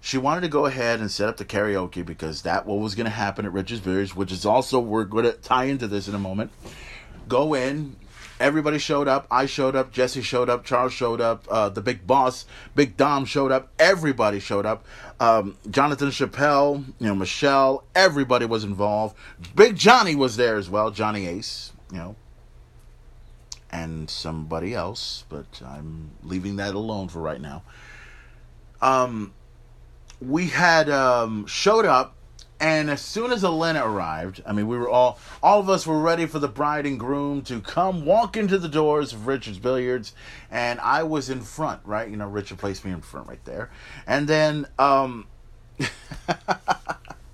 [0.00, 3.04] she wanted to go ahead and set up the karaoke because that what was going
[3.04, 6.14] to happen at Rich's Billiards, which is also we're going to tie into this in
[6.14, 6.50] a moment.
[7.28, 7.94] Go in,
[8.40, 9.28] everybody showed up.
[9.30, 9.92] I showed up.
[9.92, 10.64] Jesse showed up.
[10.64, 11.46] Charles showed up.
[11.48, 13.68] Uh, the big boss, Big Dom, showed up.
[13.78, 14.84] Everybody showed up.
[15.20, 19.16] Um, Jonathan Chappelle, you know, Michelle, everybody was involved.
[19.54, 20.90] Big Johnny was there as well.
[20.90, 22.16] Johnny Ace, you know,
[23.72, 27.62] and somebody else, but I'm leaving that alone for right now.
[28.82, 29.32] Um,
[30.20, 32.14] we had um, showed up,
[32.60, 35.98] and as soon as Elena arrived, I mean, we were all all of us were
[35.98, 40.14] ready for the bride and groom to come walk into the doors of Richard's Billiards,
[40.50, 42.08] and I was in front, right?
[42.08, 43.70] You know, Richard placed me in front right there,
[44.06, 45.26] and then um,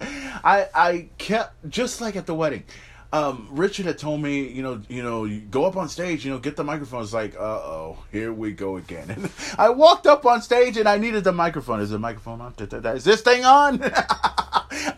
[0.00, 2.64] I I kept just like at the wedding
[3.12, 6.38] um, Richard had told me, you know, you know, go up on stage, you know,
[6.38, 7.02] get the microphone.
[7.02, 9.10] It's like, uh oh, here we go again.
[9.10, 11.80] And I walked up on stage and I needed the microphone.
[11.80, 12.54] Is the microphone on?
[12.58, 13.80] Is this thing on?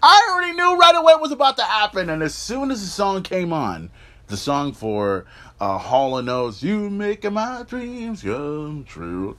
[0.02, 2.10] I already knew right away what was about to happen.
[2.10, 3.90] And as soon as the song came on,
[4.26, 5.26] the song for
[5.60, 9.36] uh, Hall and Oates, "You Make My Dreams Come True."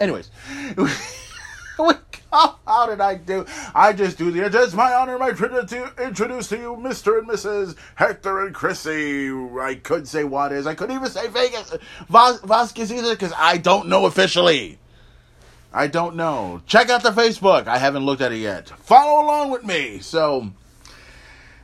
[0.00, 0.30] Anyways.
[2.66, 3.44] How did I do?
[3.74, 4.44] I just do the.
[4.44, 7.18] It's my honor, my privilege to introduce to you Mr.
[7.18, 7.76] and Mrs.
[7.96, 9.30] Hector and Chrissy.
[9.60, 10.66] I could say what is.
[10.66, 11.74] I couldn't even say Vegas
[12.08, 14.78] Vas- Vasquez either because I don't know officially.
[15.72, 16.62] I don't know.
[16.66, 17.66] Check out the Facebook.
[17.66, 18.68] I haven't looked at it yet.
[18.68, 19.98] Follow along with me.
[19.98, 20.50] So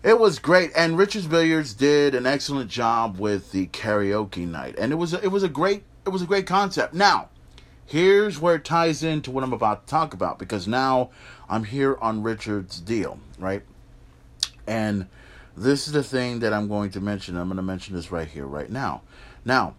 [0.03, 4.91] it was great, and Richard's Billiards did an excellent job with the karaoke night, and
[4.91, 6.93] it was it was a great it was a great concept.
[6.93, 7.29] Now
[7.87, 11.11] Here's where it ties into what I'm about to talk about because now
[11.49, 13.63] I'm here on Richard's deal, right?
[14.67, 15.07] And
[15.57, 17.37] this is the thing that I'm going to mention.
[17.37, 19.03] I'm going to mention this right here, right now.
[19.45, 19.75] Now,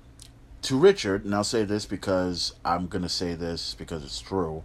[0.64, 4.64] to Richard, and I'll say this because I'm going to say this because it's true.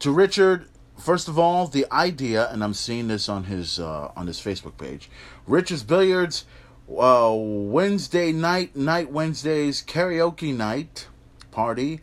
[0.00, 0.66] To Richard,
[0.98, 4.76] first of all, the idea, and I'm seeing this on his uh, on his Facebook
[4.76, 5.08] page,
[5.46, 6.44] Richard's Billiards,
[6.90, 11.06] uh, Wednesday night, night Wednesdays karaoke night
[11.50, 12.00] party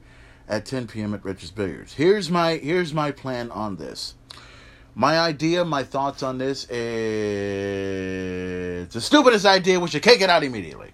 [0.48, 1.14] at 10 p.m.
[1.14, 1.94] at Rich's Billiards.
[1.94, 4.16] Here's my here's my plan on this.
[4.94, 9.80] My idea, my thoughts on this is the stupidest idea.
[9.80, 10.92] We should kick it out immediately.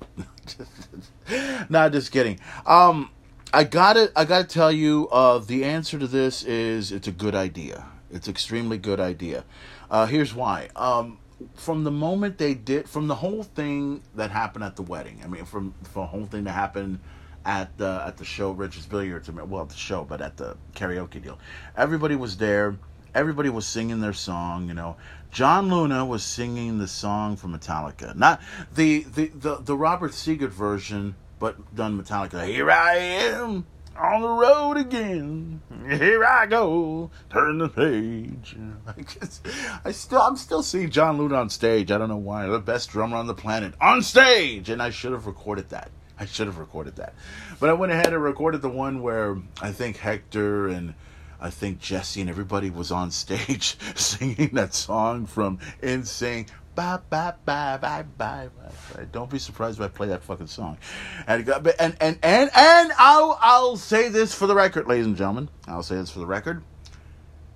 [1.70, 2.40] Not just kidding.
[2.66, 3.12] Um,
[3.54, 7.12] I gotta I got to tell you, uh, the answer to this is it's a
[7.12, 7.86] good idea.
[8.10, 9.44] It's extremely good idea.
[9.90, 10.70] Uh, here's why.
[10.76, 11.20] Um,
[11.56, 15.22] from the moment they did, from the whole thing that happened at the wedding.
[15.24, 17.00] I mean, from, from the whole thing that happened
[17.46, 19.30] at the at the show Rich's Billiards.
[19.30, 21.40] Well, at the show, but at the karaoke deal.
[21.76, 22.78] Everybody was there.
[23.14, 24.68] Everybody was singing their song.
[24.68, 24.98] You know,
[25.32, 28.42] John Luna was singing the song from Metallica, not
[28.74, 32.46] the the the, the Robert Seger version, but done Metallica.
[32.46, 33.66] Here I am
[33.98, 35.62] on the road again.
[35.88, 37.12] Here I go.
[37.30, 38.56] Turn the page.
[38.88, 39.48] I, just,
[39.84, 41.92] I still, I'm still seeing John Luna on stage.
[41.92, 42.48] I don't know why.
[42.48, 45.92] The best drummer on the planet on stage, and I should have recorded that.
[46.22, 47.16] I should have recorded that.
[47.60, 50.94] But I went ahead and recorded the one where I think Hector and
[51.42, 56.50] I think Jesse and everybody was on stage singing that song from NSYNC.
[56.76, 59.06] Bye bye bye bye bye bye.
[59.12, 60.78] Don't be surprised if I play that fucking song.
[61.26, 65.18] And uh, and and and and I'll I'll say this for the record, ladies and
[65.18, 65.50] gentlemen.
[65.68, 66.62] I'll say this for the record.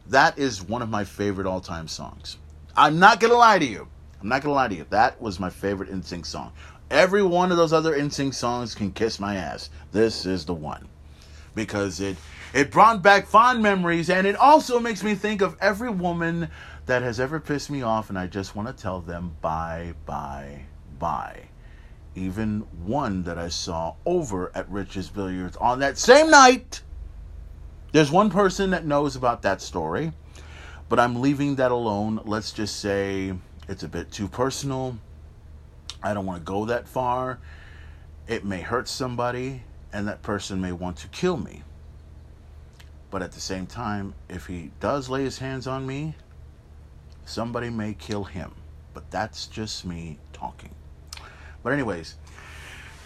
[0.08, 2.38] That is one of my favorite all-time songs.
[2.76, 3.88] I'm not gonna lie to you.
[4.22, 4.88] I'm not gonna lie to you.
[4.90, 6.52] That was my favorite NSYNC song.
[6.92, 9.70] Every one of those other NSYNC songs can kiss my ass.
[9.92, 10.88] This is the one.
[11.56, 12.18] Because it
[12.54, 16.50] it brought back fond memories and it also makes me think of every woman
[16.86, 20.66] that has ever pissed me off and I just want to tell them bye bye
[21.00, 21.50] bye.
[22.14, 26.82] Even one that I saw over at Rich's Billiards on that same night.
[27.92, 30.14] There's one person that knows about that story,
[30.90, 32.22] but I'm leaving that alone.
[32.26, 33.34] Let's just say
[33.68, 34.98] It's a bit too personal.
[36.06, 37.40] I don't want to go that far.
[38.28, 41.64] It may hurt somebody, and that person may want to kill me.
[43.10, 46.14] But at the same time, if he does lay his hands on me,
[47.26, 48.54] somebody may kill him.
[48.94, 50.76] But that's just me talking.
[51.64, 52.18] But, anyways,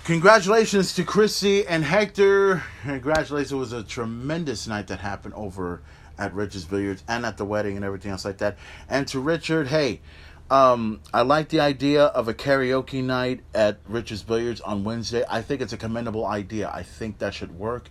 [0.04, 2.64] congratulations to Chrissy and Hector.
[2.84, 3.54] Congratulations.
[3.54, 5.82] It was a tremendous night that happened over
[6.18, 8.58] at Richard's Billiards and at the wedding and everything else like that.
[8.90, 10.02] And to Richard, hey,
[10.50, 15.24] um, I like the idea of a karaoke night at Richard's Billiards on Wednesday.
[15.30, 16.72] I think it's a commendable idea.
[16.74, 17.90] I think that should work.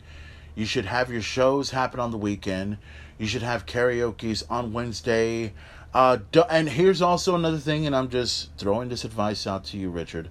[0.55, 2.79] You should have your shows happen on the weekend.
[3.17, 5.53] You should have karaoke's on Wednesday.
[5.95, 9.77] Uh, do, and here's also another thing, and I'm just throwing this advice out to
[9.77, 10.29] you, Richard.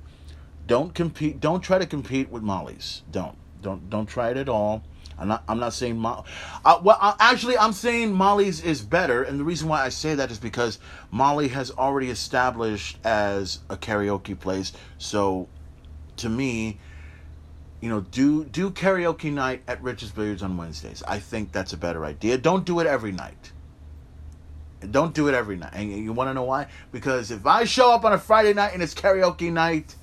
[0.68, 1.40] Don't compete.
[1.40, 3.04] Don't try to compete with Molly's.
[3.10, 3.38] Don't.
[3.62, 3.90] Don't.
[3.90, 4.84] Don't try it at all.
[5.20, 5.44] I'm not.
[5.48, 5.98] I'm not saying.
[5.98, 6.24] Mo-
[6.64, 10.30] uh, well, actually, I'm saying Molly's is better, and the reason why I say that
[10.30, 10.80] is because
[11.12, 14.74] Molly has already established as a karaoke place.
[15.00, 15.48] So,
[16.18, 16.80] to me,
[17.82, 21.02] you know, do do karaoke night at Rich's Billiards on Wednesdays.
[21.08, 22.38] I think that's a better idea.
[22.38, 23.52] Don't do it every night.
[24.92, 25.74] Don't do it every night.
[25.74, 26.68] And you want to know why?
[26.92, 29.96] Because if I show up on a Friday night and it's karaoke night,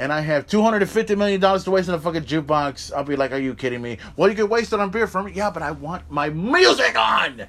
[0.00, 2.90] and I have two hundred and fifty million dollars to waste on a fucking jukebox,
[2.94, 5.22] I'll be like, "Are you kidding me?" Well, you could waste it on beer for
[5.22, 5.32] me.
[5.32, 7.46] Yeah, but I want my music on.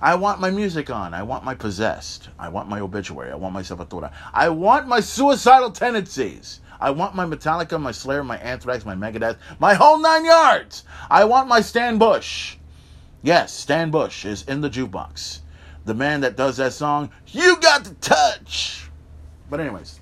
[0.00, 1.12] I want my music on.
[1.12, 2.28] I want my possessed.
[2.38, 3.32] I want my obituary.
[3.32, 4.12] I want my sepultura.
[4.32, 6.60] I want my suicidal tendencies.
[6.80, 10.84] I want my Metallica, my Slayer, my Anthrax, my Megadeth, my whole nine yards.
[11.10, 12.56] I want my Stan Bush.
[13.22, 15.40] Yes, Stan Bush is in the jukebox.
[15.84, 18.90] The man that does that song, You Got the Touch.
[19.48, 20.00] But, anyways.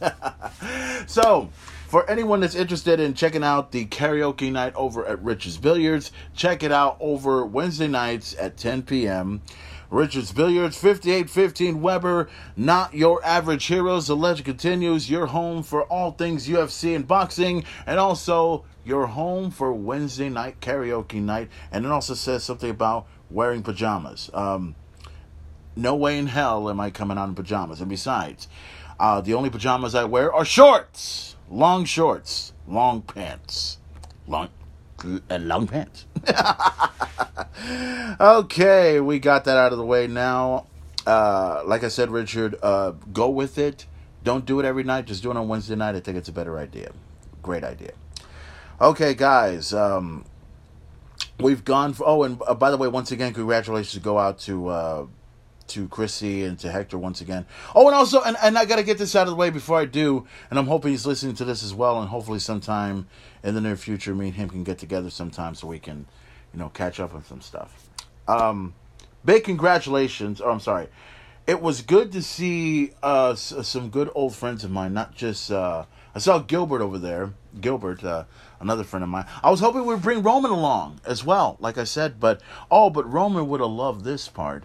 [1.06, 1.50] so,
[1.88, 6.62] for anyone that's interested in checking out the karaoke night over at Rich's Billiards, check
[6.62, 9.42] it out over Wednesday nights at 10 p.m.
[9.90, 14.08] Richards Billiards, 5815 Weber, not your average heroes.
[14.08, 15.08] The legend continues.
[15.08, 20.60] Your home for all things UFC and boxing, and also your home for Wednesday night
[20.60, 21.48] karaoke night.
[21.70, 24.30] And it also says something about wearing pajamas.
[24.34, 24.74] Um,
[25.76, 27.80] no way in hell am I coming out in pajamas.
[27.80, 28.48] And besides,
[28.98, 33.78] uh, the only pajamas I wear are shorts, long shorts, long pants,
[34.26, 34.48] long
[35.04, 36.06] uh, long pants.
[38.20, 40.66] okay, we got that out of the way now.
[41.06, 43.86] Uh, like I said, Richard, uh, go with it.
[44.22, 45.04] Don't do it every night.
[45.04, 45.94] Just do it on Wednesday night.
[45.94, 46.92] I think it's a better idea.
[47.42, 47.92] Great idea.
[48.80, 49.74] Okay, guys.
[49.74, 50.24] Um,
[51.38, 51.92] we've gone.
[51.92, 55.06] For, oh, and uh, by the way, once again, congratulations to go out to uh,
[55.68, 57.46] to Chrissy and to Hector once again.
[57.74, 59.78] Oh, and also, and, and I got to get this out of the way before
[59.78, 63.06] I do, and I'm hoping he's listening to this as well, and hopefully sometime
[63.42, 66.06] in the near future, me and him can get together sometime so we can,
[66.52, 67.88] you know, catch up on some stuff.
[68.28, 68.74] Um,
[69.24, 70.88] big congratulations, Oh, I'm sorry,
[71.46, 75.84] it was good to see uh, some good old friends of mine, not just, uh,
[76.14, 78.24] I saw Gilbert over there, Gilbert, uh,
[78.60, 79.26] another friend of mine.
[79.42, 83.10] I was hoping we'd bring Roman along as well, like I said, but, oh, but
[83.10, 84.64] Roman would have loved this part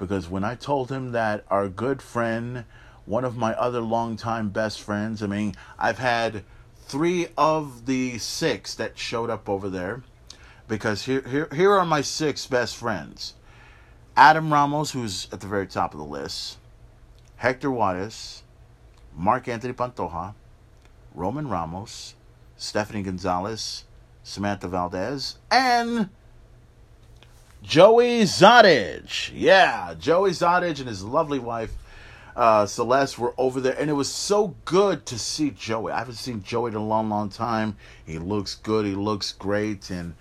[0.00, 2.64] because when I told him that our good friend,
[3.04, 6.42] one of my other longtime best friends, I mean, I've had
[6.86, 10.02] three of the six that showed up over there
[10.66, 13.34] because here, here, here are my six best friends.
[14.16, 16.56] Adam Ramos, who's at the very top of the list,
[17.36, 18.42] Hector Juarez,
[19.14, 20.34] Mark Anthony Pantoja,
[21.14, 22.14] Roman Ramos,
[22.56, 23.84] Stephanie Gonzalez,
[24.22, 26.08] Samantha Valdez, and
[27.62, 29.30] Joey Zottage.
[29.34, 31.72] Yeah, Joey Zottage and his lovely wife,
[32.34, 33.78] uh, Celeste, were over there.
[33.78, 35.92] And it was so good to see Joey.
[35.92, 37.76] I haven't seen Joey in a long, long time.
[38.06, 38.86] He looks good.
[38.86, 39.90] He looks great.
[39.90, 40.14] And,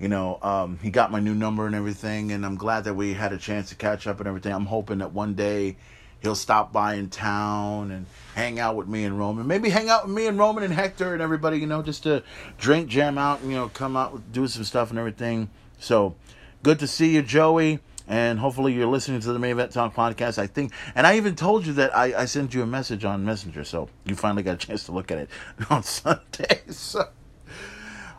[0.00, 2.32] you know, um, he got my new number and everything.
[2.32, 4.52] And I'm glad that we had a chance to catch up and everything.
[4.52, 5.76] I'm hoping that one day
[6.22, 9.46] he'll stop by in town and hang out with me and Roman.
[9.46, 12.22] Maybe hang out with me and Roman and Hector and everybody, you know, just to
[12.58, 15.48] drink, jam out, and, you know, come out, do some stuff and everything.
[15.78, 16.14] So,
[16.62, 17.80] Good to see you, Joey.
[18.06, 20.36] And hopefully you're listening to the Main Event Talk podcast.
[20.36, 23.24] I think, and I even told you that I, I sent you a message on
[23.24, 25.30] Messenger, so you finally got a chance to look at it
[25.70, 26.60] on Sunday.
[26.68, 27.08] So,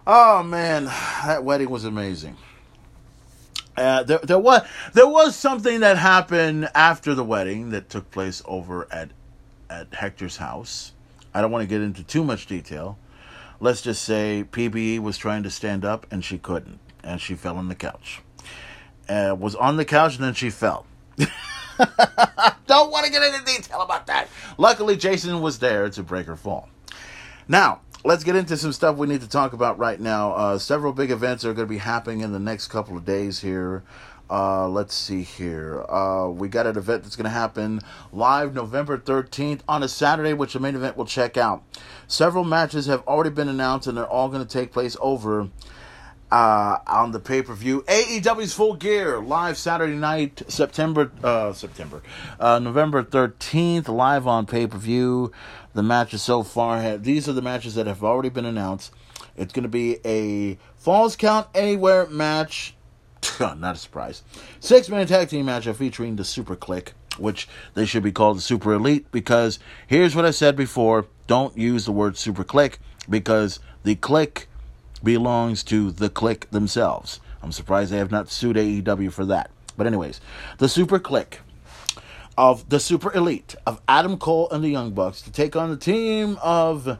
[0.08, 2.38] oh man, that wedding was amazing.
[3.78, 8.42] Uh, there, there was there was something that happened after the wedding that took place
[8.46, 9.12] over at
[9.70, 10.94] at Hector's house.
[11.34, 12.98] I don't want to get into too much detail.
[13.60, 17.58] Let's just say PBE was trying to stand up and she couldn't, and she fell
[17.58, 18.22] on the couch
[19.12, 20.86] uh, was on the couch and then she fell.
[22.68, 24.28] Don't want to get into detail about that.
[24.58, 26.70] Luckily, Jason was there to break her fall.
[27.48, 30.32] Now, let's get into some stuff we need to talk about right now.
[30.34, 33.42] Uh, several big events are going to be happening in the next couple of days
[33.42, 33.84] here.
[34.30, 35.84] Uh, let's see here.
[35.90, 37.82] Uh, we got an event that's going to happen
[38.14, 41.62] live November 13th on a Saturday, which the main event will check out.
[42.08, 45.50] Several matches have already been announced, and they're all going to take place over
[46.32, 47.82] uh, on the pay per view.
[47.84, 52.02] AEW's Full Gear live Saturday night, September uh, September
[52.40, 55.32] uh, November thirteenth, live on pay per view.
[55.74, 58.94] The matches so far have these are the matches that have already been announced.
[59.38, 62.76] It's going to be a Falls Count Anywhere match.
[63.40, 64.24] Not a surprise.
[64.60, 68.42] Six man tag team match featuring the Super Kliq, which they should be called the
[68.42, 72.78] Super Elite because here's what I said before don't use the word Super Kliq
[73.10, 74.46] because the Kliq
[75.04, 77.20] belongs to the Kliq themselves.
[77.42, 79.50] I'm surprised they have not sued AEW for that.
[79.78, 80.22] But, anyways,
[80.58, 81.38] the Super Kliq
[82.38, 85.78] of the Super Elite of Adam Cole and the Young Bucks to take on the
[85.78, 86.98] team of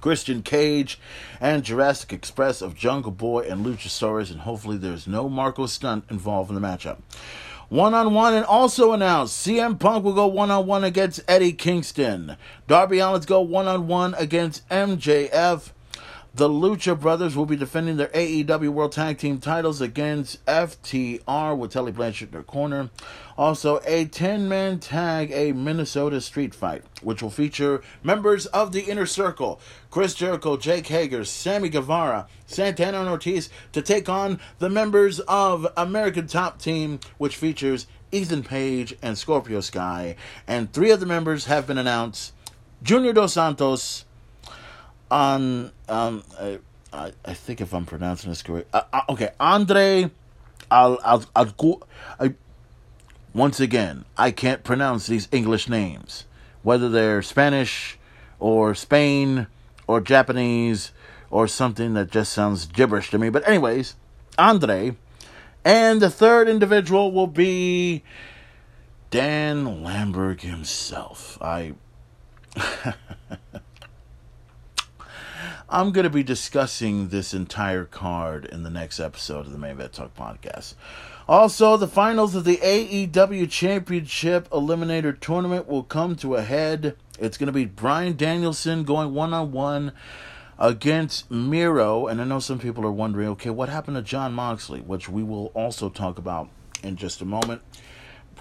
[0.00, 1.00] Christian Cage
[1.40, 6.50] and Jurassic Express of Jungle Boy and Luchasaurus, and hopefully there's no Marko Stunt involved
[6.50, 6.98] in the matchup.
[7.70, 11.54] One on one, and also announced CM Punk will go one on one against Eddie
[11.54, 12.36] Kingston.
[12.66, 15.70] Darby Allin's go one on one against MJF.
[16.36, 21.70] The Lucha Brothers will be defending their AEW World Tag Team titles against FTR with
[21.70, 22.90] Tully Blanchard in their corner.
[23.38, 28.80] Also, a 10 man tag, a Minnesota street fight, which will feature members of the
[28.80, 29.60] Inner Circle
[29.92, 35.68] Chris Jericho, Jake Hager, Sammy Guevara, Santana and Ortiz to take on the members of
[35.76, 40.16] American Top Team, which features Ethan Page and Scorpio Sky.
[40.48, 42.32] And three of the members have been announced
[42.82, 44.04] Junior Dos Santos
[45.14, 46.58] on um I,
[46.92, 48.68] I, I think if I'm pronouncing this correct.
[48.74, 50.10] Uh, uh, okay, Andre
[50.70, 51.82] Al Al Al.
[52.18, 52.34] I,
[53.32, 56.24] once again, I can't pronounce these English names,
[56.62, 57.98] whether they're Spanish
[58.40, 59.46] or Spain
[59.86, 60.90] or Japanese
[61.30, 63.28] or something that just sounds gibberish to me.
[63.28, 63.94] But anyways,
[64.36, 64.96] Andre,
[65.64, 68.02] and the third individual will be
[69.10, 71.38] Dan Lambert himself.
[71.40, 71.74] I.
[75.74, 79.72] I'm going to be discussing this entire card in the next episode of the Main
[79.72, 80.74] Event Talk podcast.
[81.28, 86.94] Also, the finals of the AEW Championship Eliminator Tournament will come to a head.
[87.18, 89.90] It's going to be Bryan Danielson going one on one
[90.60, 92.06] against Miro.
[92.06, 95.24] And I know some people are wondering okay, what happened to Jon Moxley, which we
[95.24, 96.50] will also talk about
[96.84, 97.62] in just a moment.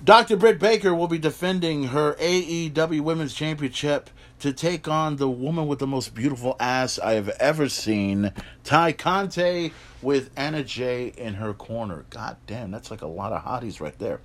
[0.04, 0.38] Dr.
[0.38, 4.12] Britt Baker will be defending her AEW Women's Championship
[4.44, 8.34] to take on the woman with the most beautiful ass I have ever seen,
[8.66, 9.72] Tay Conti,
[10.02, 12.04] with Anna Jay in her corner.
[12.10, 14.20] God damn, that's like a lot of hotties right there.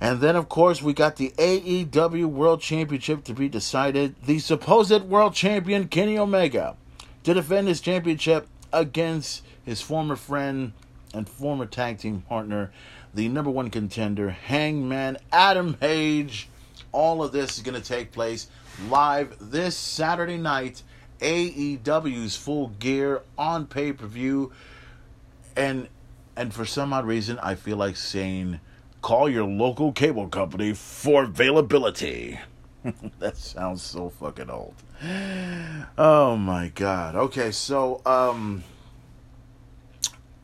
[0.00, 4.14] And then, of course, we got the AEW World Championship to be decided.
[4.24, 6.76] The supposed world champion, Kenny Omega,
[7.24, 10.72] to defend his championship against his former friend
[11.12, 12.72] and former tag team partner,
[13.12, 16.48] the number one contender, Hangman Adam Page.
[16.92, 18.48] All of this is going to take place
[18.88, 20.82] live this Saturday night.
[21.20, 24.52] AEW's full gear on pay per view,
[25.56, 25.88] and
[26.36, 28.60] and for some odd reason, I feel like saying,
[29.02, 32.38] "Call your local cable company for availability."
[33.18, 34.74] that sounds so fucking old.
[35.98, 37.16] Oh my god.
[37.16, 38.62] Okay, so um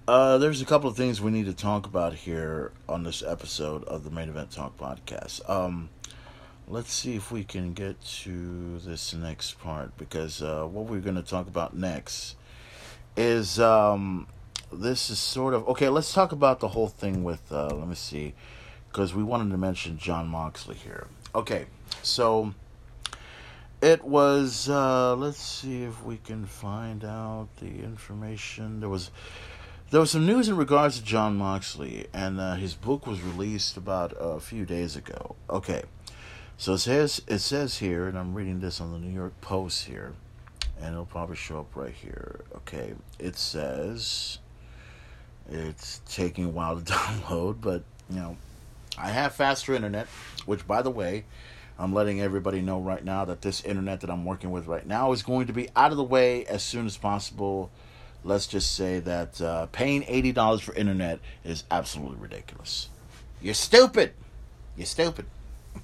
[0.07, 3.83] uh, there's a couple of things we need to talk about here on this episode
[3.85, 5.49] of the Main Event Talk podcast.
[5.49, 5.89] Um,
[6.69, 11.17] let's see if we can get to this next part because uh, what we're going
[11.17, 12.37] to talk about next
[13.17, 14.27] is um,
[14.73, 15.89] this is sort of okay.
[15.89, 17.53] Let's talk about the whole thing with.
[17.53, 18.35] Uh, let me see,
[18.89, 21.07] because we wanted to mention Jon Moxley here.
[21.35, 21.67] Okay,
[22.03, 22.55] so
[23.81, 24.69] it was.
[24.69, 28.81] Uh, let's see if we can find out the information.
[28.81, 29.11] There was
[29.91, 33.77] there was some news in regards to Jon Moxley, and uh, his book was released
[33.77, 35.37] about a few days ago.
[35.49, 35.83] Okay,
[36.57, 39.87] so it says it says here, and I'm reading this on the New York Post
[39.87, 40.15] here,
[40.81, 42.41] and it'll probably show up right here.
[42.57, 44.39] Okay, it says
[45.51, 48.37] it's taking a while to download, but you know,
[48.99, 50.07] I have faster internet,
[50.47, 51.25] which by the way,
[51.79, 55.13] I'm letting everybody know right now that this internet that I'm working with right now
[55.13, 57.71] is going to be out of the way as soon as possible
[58.25, 62.89] let's just say that uh, paying $80 for internet is absolutely ridiculous.
[63.41, 64.13] You're stupid.
[64.77, 65.27] You're stupid.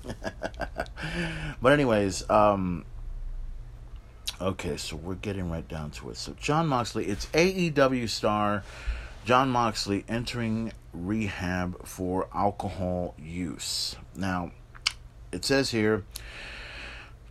[1.63, 2.85] but anyways, um,
[4.41, 6.17] okay, so we're getting right down to it.
[6.17, 8.63] So Jon Moxley, it's AEW star
[9.25, 13.97] Jon Moxley entering rehab for alcohol use.
[14.17, 14.51] Now,
[15.31, 16.05] it says here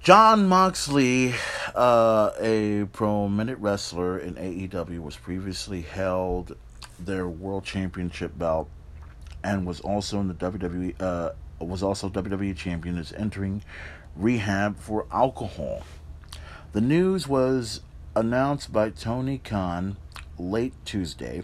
[0.02, 1.34] Jon Moxley,
[1.76, 6.56] uh, a prominent wrestler in AEW, was previously held
[6.98, 8.70] their world championship belt
[9.44, 11.32] and was also in the WWE uh,
[11.68, 13.64] was also WWE champion is entering
[14.16, 15.84] rehab for alcohol.
[16.72, 17.82] The news was
[18.16, 19.98] announced by Tony Khan
[20.38, 21.44] late Tuesday.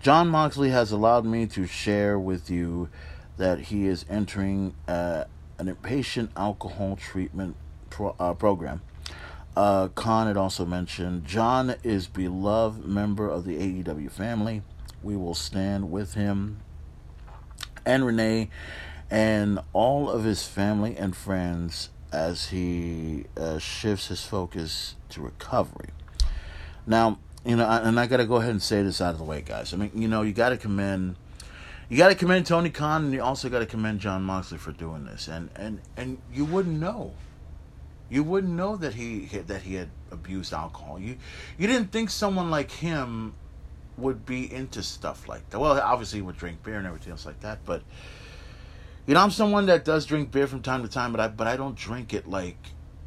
[0.00, 2.88] Jon Moxley has allowed me to share with you
[3.36, 5.24] that he is entering uh,
[5.58, 7.56] an inpatient alcohol treatment
[7.90, 8.82] pro- uh, program.
[9.56, 14.62] Uh, Khan had also mentioned Jon is beloved member of the AEW family.
[15.02, 16.60] We will stand with him
[17.84, 18.50] and Renee
[19.10, 25.90] and all of his family and friends as he uh, shifts his focus to recovery.
[26.86, 29.24] Now, you know, and I got to go ahead and say this out of the
[29.24, 29.72] way, guys.
[29.72, 31.16] I mean, you know, you got to commend,
[31.88, 34.72] you got to commend Tony Khan, and you also got to commend Jon Moxley for
[34.72, 35.28] doing this.
[35.28, 37.14] And and and you wouldn't know,
[38.10, 40.98] you wouldn't know that he that he had abused alcohol.
[40.98, 41.16] You
[41.56, 43.34] you didn't think someone like him
[43.96, 45.58] would be into stuff like that.
[45.58, 47.82] Well, obviously, he would drink beer and everything else like that, but
[49.08, 51.46] you know, I'm someone that does drink beer from time to time, but I but
[51.46, 52.58] I don't drink it like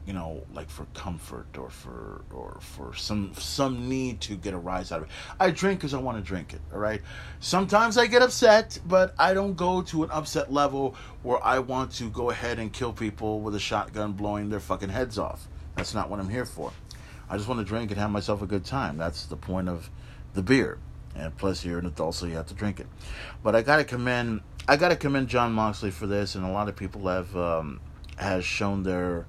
[0.08, 4.58] you know, like for comfort or for or for some some need to get a
[4.58, 5.12] rise out of it.
[5.40, 6.62] I drink because I want to drink it.
[6.74, 7.04] All right.
[7.40, 11.92] Sometimes I get upset, but I don't go to an upset level where I want
[11.94, 15.48] to go ahead and kill people with a shotgun, blowing their fucking heads off.
[15.76, 16.74] That's not what I'm here for.
[17.30, 18.98] I just want to drink and have myself a good time.
[18.98, 19.88] That's the point of
[20.34, 20.80] the beer.
[21.16, 22.88] And plus, you're an adult, so you have to drink it.
[23.44, 26.70] But I gotta commend I got to commend Jon Moxley for this, and a lot
[26.70, 27.80] of people have um,
[28.18, 29.26] has shown their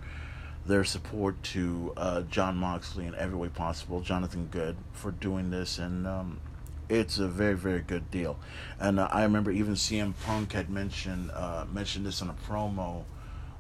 [0.66, 4.00] their support to uh, Jon Moxley in every way possible.
[4.00, 6.40] Jonathan Good for doing this, and um,
[6.88, 8.38] it's a very very good deal.
[8.78, 13.04] And uh, I remember even CM Punk had mentioned uh, mentioned this on a promo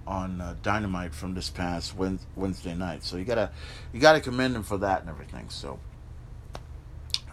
[0.06, 3.02] on uh, Dynamite from this past Wednesday night.
[3.02, 3.50] So you gotta
[3.94, 5.48] you gotta commend him for that and everything.
[5.48, 5.80] So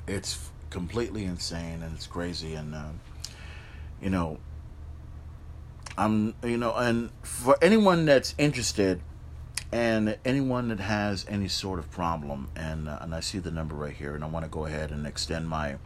[0.07, 2.73] it's completely insane and it's crazy and.
[4.01, 4.39] You know,
[5.97, 9.01] I'm, you know, and for anyone that's interested
[9.71, 13.75] and anyone that has any sort of problem, and uh, and I see the number
[13.75, 15.77] right here, and I want to go ahead and extend my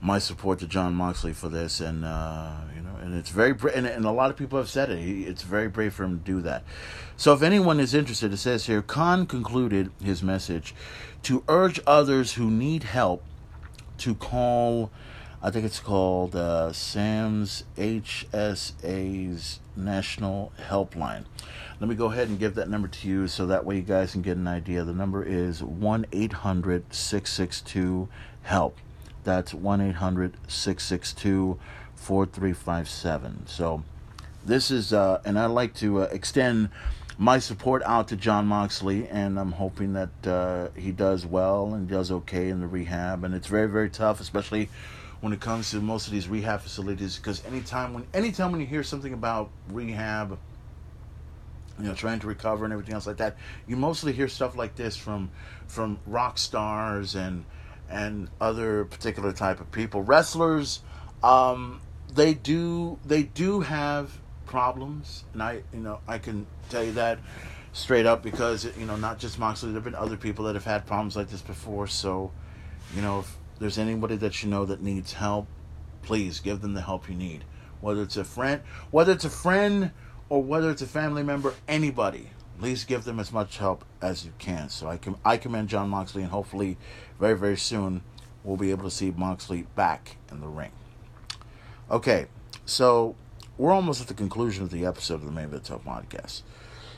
[0.00, 3.72] my support to Jon Moxley for this, and uh, you know, and it's very bra-
[3.74, 4.98] and, and a lot of people have said it.
[4.98, 6.62] He, it's very brave for him to do that.
[7.16, 10.74] So, if anyone is interested, it says here, Khan concluded his message
[11.24, 13.24] to urge others who need help
[13.98, 14.90] to call
[15.42, 21.24] I think it's called uh, Sam's HSA's National Helpline.
[21.78, 24.12] Let me go ahead and give that number to you so that way you guys
[24.12, 24.82] can get an idea.
[24.82, 28.08] The number is 1 800 662
[28.44, 28.78] HELP.
[29.24, 31.58] That's 1 800 662
[31.96, 33.46] 4357.
[33.46, 33.82] So,
[34.44, 36.70] this is, uh, and I'd like to uh, extend
[37.18, 41.88] my support out to Jon Moxley, and I'm hoping that uh, he does well and
[41.88, 43.24] does okay in the rehab.
[43.24, 44.68] And it's very, very tough, especially
[45.20, 48.66] when it comes to most of these rehab facilities because anytime when anytime when you
[48.66, 50.38] hear something about rehab
[51.78, 53.36] you know trying to recover and everything else like that
[53.66, 55.30] you mostly hear stuff like this from
[55.68, 57.44] from rock stars and
[57.88, 60.02] and other particular type of people.
[60.02, 60.80] Wrestlers
[61.22, 61.80] um
[62.14, 67.18] they do they do have problems and i you know i can tell you that
[67.72, 70.64] straight up because you know not just moxley there have been other people that have
[70.64, 71.86] had problems like this before.
[71.86, 72.32] So
[72.94, 75.46] you know if there's anybody that you know that needs help,
[76.02, 77.44] please give them the help you need.
[77.80, 79.92] Whether it's a friend, whether it's a friend
[80.28, 84.32] or whether it's a family member, anybody, please give them as much help as you
[84.38, 84.68] can.
[84.68, 86.76] So I can I commend Jon Moxley, and hopefully,
[87.18, 88.02] very very soon,
[88.44, 90.72] we'll be able to see Moxley back in the ring.
[91.90, 92.26] Okay,
[92.64, 93.14] so
[93.58, 96.42] we're almost at the conclusion of the episode of the Main Event podcast.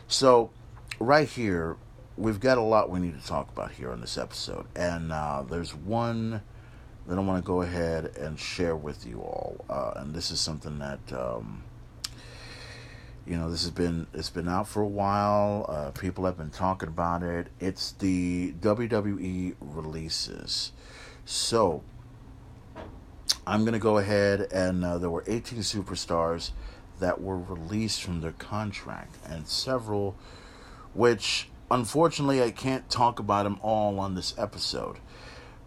[0.07, 0.51] So
[0.99, 1.77] right here,
[2.19, 5.45] we've got a lot we need to talk about here on this episode, and uh,
[5.49, 6.43] there's one
[7.07, 10.41] that I want to go ahead and share with you all, uh, and this is
[10.41, 11.63] something that um,
[13.25, 15.67] you know this has been it's been out for a while.
[15.69, 17.49] Uh, people have been talking about it.
[17.61, 20.73] It's the WWE releases,
[21.25, 21.83] so.
[23.47, 26.51] I'm going to go ahead and uh, there were 18 superstars
[27.01, 30.17] that were released from their contract, and several
[30.93, 34.97] which unfortunately, I can't talk about them all on this episode.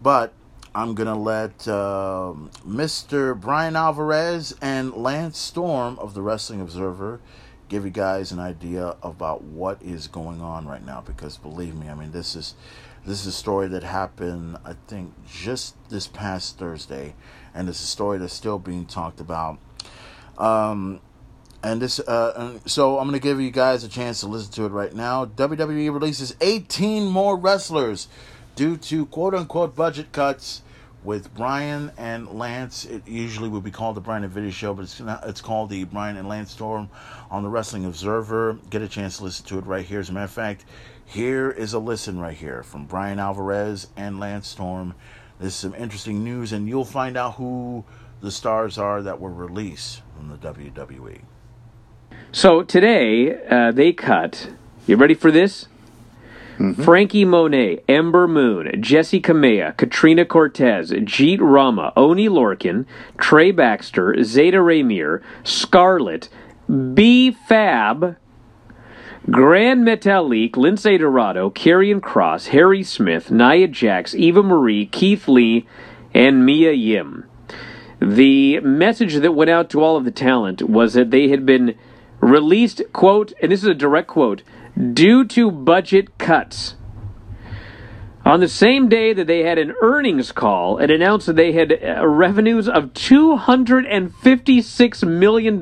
[0.01, 0.33] But
[0.73, 2.33] I'm going to let uh,
[2.65, 3.39] Mr.
[3.39, 7.19] Bryan Alvarez and Lance Storm of the Wrestling Observer
[7.67, 11.87] give you guys an idea about what is going on right now because believe me,
[11.87, 12.55] I mean this is
[13.05, 17.15] this is a story that happened I think just this past Thursday
[17.53, 19.57] and it's a story that's still being talked about.
[20.37, 20.99] Um,
[21.63, 24.51] and this, uh, and so I'm going to give you guys a chance to listen
[24.53, 25.25] to it right now.
[25.25, 28.07] WWE releases 18 more wrestlers
[28.55, 30.63] due to quote unquote budget cuts
[31.03, 32.85] with Bryan and Lance.
[32.85, 35.69] It usually would be called the Bryan and Vinny Show, but it's not, it's called
[35.69, 36.89] the Bryan and Lance Storm
[37.29, 38.57] on the Wrestling Observer.
[38.69, 39.99] Get a chance to listen to it right here.
[39.99, 40.65] As a matter of fact,
[41.05, 44.95] here is a listen right here from Bryan Alvarez and Lance Storm.
[45.39, 47.83] This is some interesting news, and you'll find out who
[48.21, 51.21] the stars are that were released from the WWE.
[52.33, 54.51] So today uh, they cut.
[54.87, 55.67] You ready for this?
[56.57, 56.81] Mm-hmm.
[56.83, 62.85] Frankie Monet, Ember Moon, Jessi Kamea, Katrina Cortez, Jeet Rama, Oni Lorcan,
[63.17, 66.29] Trey Baxter, Zayda Ramier, Scarlett,
[66.93, 68.15] B Fab,
[69.29, 75.67] Grand Metalik, Lince Dorado, Karrion Kross, Harry Smith, Nia Jax, Eva Marie, Keith Lee,
[76.13, 77.25] and Mia Yim.
[77.99, 81.75] The message that went out to all of the talent was that they had been
[82.21, 84.43] released, quote, and this is a direct quote,
[84.93, 86.75] due to budget cuts.
[88.23, 91.73] On the same day that they had an earnings call and announced that they had
[91.73, 95.59] uh, revenues of $256 million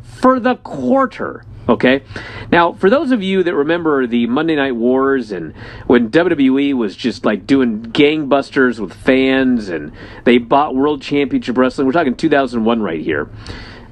[0.00, 1.44] for the quarter.
[1.68, 2.04] Okay?
[2.50, 5.54] Now, for those of you that remember the Monday Night Wars and
[5.86, 9.90] when WWE was just like doing gangbusters with fans and
[10.24, 13.28] they bought World Championship Wrestling, we're talking 2001 right here.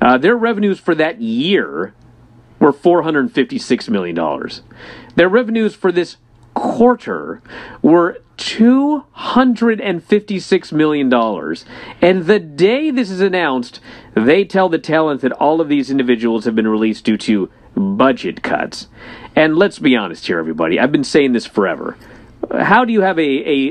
[0.00, 1.92] Uh, their revenues for that year
[2.58, 4.16] were $456 million.
[5.14, 6.16] Their revenues for this
[6.54, 7.42] quarter
[7.82, 11.12] were $256 million.
[12.00, 13.80] And the day this is announced,
[14.14, 18.42] they tell the talent that all of these individuals have been released due to budget
[18.42, 18.86] cuts.
[19.36, 20.80] And let's be honest here, everybody.
[20.80, 21.96] I've been saying this forever.
[22.52, 23.22] How do you have a,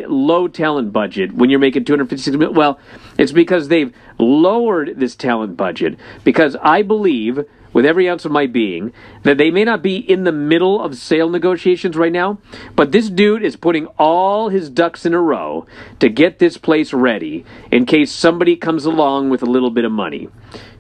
[0.02, 2.56] a low talent budget when you're making 256 million?
[2.56, 2.80] Well,
[3.18, 8.48] it's because they've lowered this talent budget because I believe with every ounce of my
[8.48, 8.92] being
[9.24, 12.40] that they may not be in the middle of sale negotiations right now,
[12.76, 15.66] but this dude is putting all his ducks in a row
[16.00, 19.92] to get this place ready in case somebody comes along with a little bit of
[19.92, 20.30] money,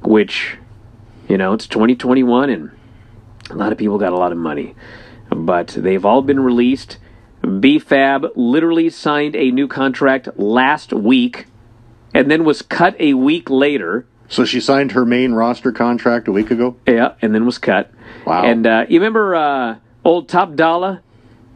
[0.01, 0.57] which,
[1.27, 2.71] you know, it's 2021 and
[3.49, 4.75] a lot of people got a lot of money.
[5.29, 6.97] But they've all been released.
[7.41, 11.45] BFAB literally signed a new contract last week
[12.13, 16.31] and then was cut a week later so she signed her main roster contract a
[16.31, 16.77] week ago.
[16.87, 17.91] Yeah, and then was cut.
[18.25, 18.43] Wow.
[18.45, 21.01] And uh, you remember uh, old Top Dolla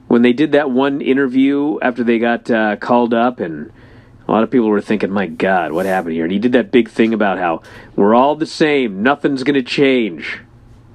[0.07, 3.71] when they did that one interview after they got uh, called up, and
[4.27, 6.71] a lot of people were thinking, "My God, what happened here?" And he did that
[6.71, 7.61] big thing about how
[7.95, 10.39] we're all the same, nothing's going to change.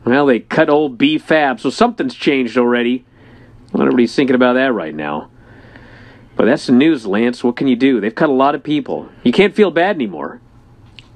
[0.05, 3.05] Well, they cut old B Fab, so something's changed already.
[3.73, 5.31] Well, everybody's thinking about that right now.
[6.37, 7.43] But that's the news, Lance.
[7.43, 8.01] What can you do?
[8.01, 9.09] They've cut a lot of people.
[9.25, 10.41] You can't feel bad anymore.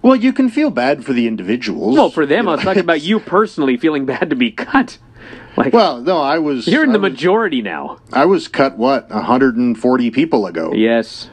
[0.02, 1.94] Well, you can feel bad for the individuals.
[1.94, 2.48] Well, for them.
[2.48, 4.98] I was talking about you personally feeling bad to be cut.
[5.54, 6.66] Like, well, no, I was.
[6.66, 7.98] You're in I the was, majority now.
[8.10, 10.72] I was cut what 140 people ago.
[10.72, 11.28] Yes,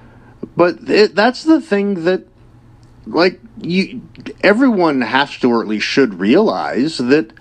[0.57, 2.27] but it, that's the thing that,
[3.05, 4.01] like, you,
[4.43, 7.31] everyone has to, or at least should realize that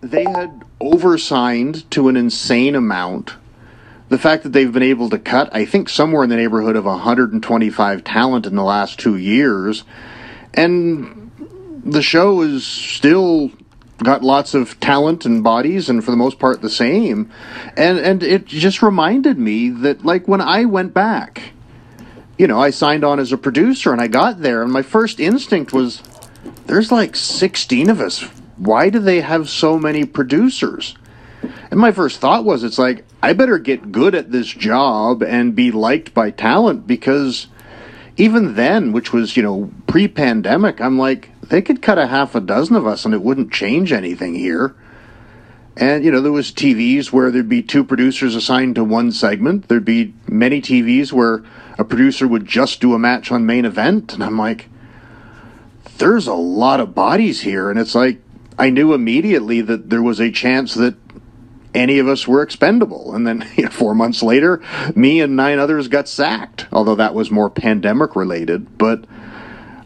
[0.00, 3.34] they had oversigned to an insane amount
[4.12, 6.84] the fact that they've been able to cut, I think, somewhere in the neighborhood of
[6.84, 9.84] 125 talent in the last two years,
[10.52, 11.30] and
[11.82, 13.50] the show is still
[14.02, 17.30] got lots of talent and bodies, and for the most part, the same.
[17.74, 21.52] And and it just reminded me that, like, when I went back,
[22.36, 25.20] you know, I signed on as a producer, and I got there, and my first
[25.20, 26.02] instinct was,
[26.66, 28.28] "There's like 16 of us.
[28.64, 30.96] Why do they have so many producers?"
[31.70, 35.54] And my first thought was, it's like, I better get good at this job and
[35.54, 37.46] be liked by talent because
[38.16, 42.34] even then, which was, you know, pre pandemic, I'm like, they could cut a half
[42.34, 44.74] a dozen of us and it wouldn't change anything here.
[45.76, 49.68] And, you know, there was TVs where there'd be two producers assigned to one segment.
[49.68, 51.42] There'd be many TVs where
[51.78, 54.12] a producer would just do a match on main event.
[54.12, 54.68] And I'm like,
[55.96, 57.70] there's a lot of bodies here.
[57.70, 58.20] And it's like,
[58.58, 60.94] I knew immediately that there was a chance that
[61.74, 63.14] any of us were expendable.
[63.14, 64.62] And then you know, four months later,
[64.94, 68.78] me and nine others got sacked, although that was more pandemic related.
[68.78, 69.04] But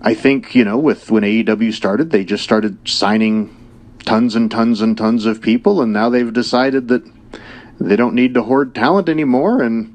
[0.03, 3.55] I think, you know, with when AEW started, they just started signing
[4.05, 7.05] tons and tons and tons of people, and now they've decided that
[7.81, 9.93] they don't need to hoard talent anymore, and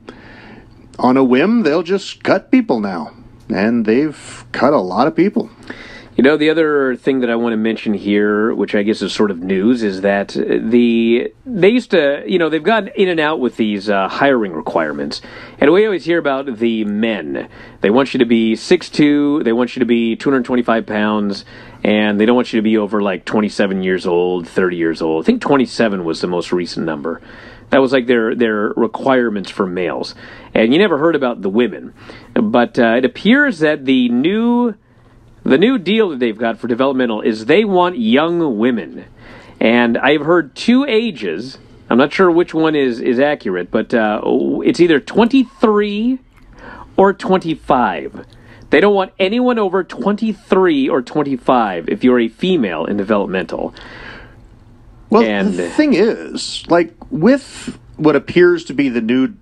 [1.00, 3.12] on a whim, they'll just cut people now.
[3.50, 5.50] And they've cut a lot of people.
[6.22, 9.12] You know, the other thing that I want to mention here, which I guess is
[9.12, 13.20] sort of news, is that the they used to, you know, they've gone in and
[13.20, 15.24] out with these uh, hiring requirements,
[15.58, 17.50] and we always hear about the men.
[17.82, 21.44] They want you to be six two, they want you to be 225 pounds,
[21.84, 25.24] and they don't want you to be over like 27 years old, 30 years old.
[25.24, 27.20] I think 27 was the most recent number.
[27.72, 30.14] That was like their their requirements for males,
[30.54, 31.96] and you never heard about the women.
[32.36, 34.76] But uh, it appears that the new
[35.52, 39.06] the new deal that they've got for developmental is they want young women,
[39.60, 41.58] and I've heard two ages.
[41.89, 44.22] I'm not sure which one is is accurate, but uh,
[44.64, 46.20] it's either 23
[46.95, 48.26] or 25.
[48.70, 53.76] They don't want anyone over 23 or 25 if you're a female in developmental.
[55.10, 59.34] Well, And- the thing is, like with what appears to be the new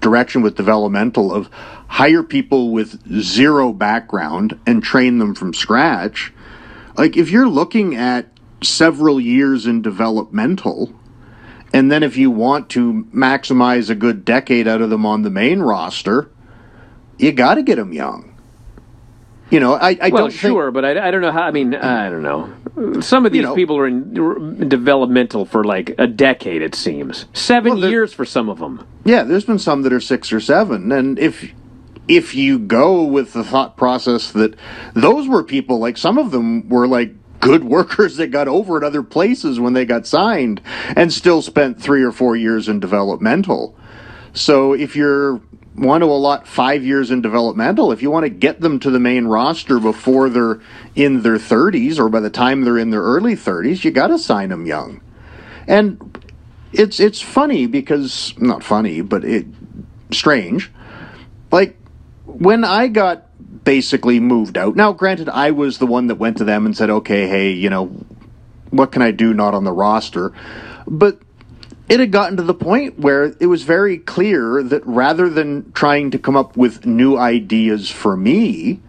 [0.00, 1.48] direction with developmental of
[1.88, 6.32] hire people with zero background and train them from scratch,
[6.96, 8.28] like if you're looking at
[8.62, 10.92] several years in developmental,
[11.72, 15.30] and then if you want to maximize a good decade out of them on the
[15.30, 16.30] main roster,
[17.18, 18.27] you got to get them young.
[19.50, 21.42] You know, I, I Well, don't think sure, but I, I don't know how.
[21.42, 23.00] I mean, I don't know.
[23.00, 26.60] Some of these know- people are in, developmental for like a decade.
[26.62, 28.86] It seems seven Well, years for some of them.
[29.04, 31.50] Yeah, there's been some that are six or seven, and if
[32.08, 34.54] if you go with the thought process that
[34.94, 38.82] those were people like some of them were like good workers that got over at
[38.84, 40.60] other places when they got signed
[40.96, 43.77] and still spent three or four years in developmental.
[44.38, 45.40] So if you're
[45.74, 48.98] want to allot five years in developmental, if you want to get them to the
[48.98, 50.60] main roster before they're
[50.96, 54.18] in their 30s or by the time they're in their early 30s, you got to
[54.18, 55.00] sign them young.
[55.66, 56.18] And
[56.72, 59.46] it's it's funny because not funny, but it
[60.12, 60.70] strange.
[61.50, 61.76] Like
[62.24, 63.24] when I got
[63.64, 64.76] basically moved out.
[64.76, 67.68] Now, granted, I was the one that went to them and said, "Okay, hey, you
[67.68, 67.86] know,
[68.70, 70.32] what can I do not on the roster?"
[70.86, 71.20] But
[71.88, 76.10] it had gotten to the point where it was very clear that rather than trying
[76.10, 78.80] to come up with new ideas for me,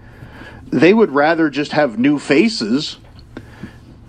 [0.70, 2.98] they would rather just have new faces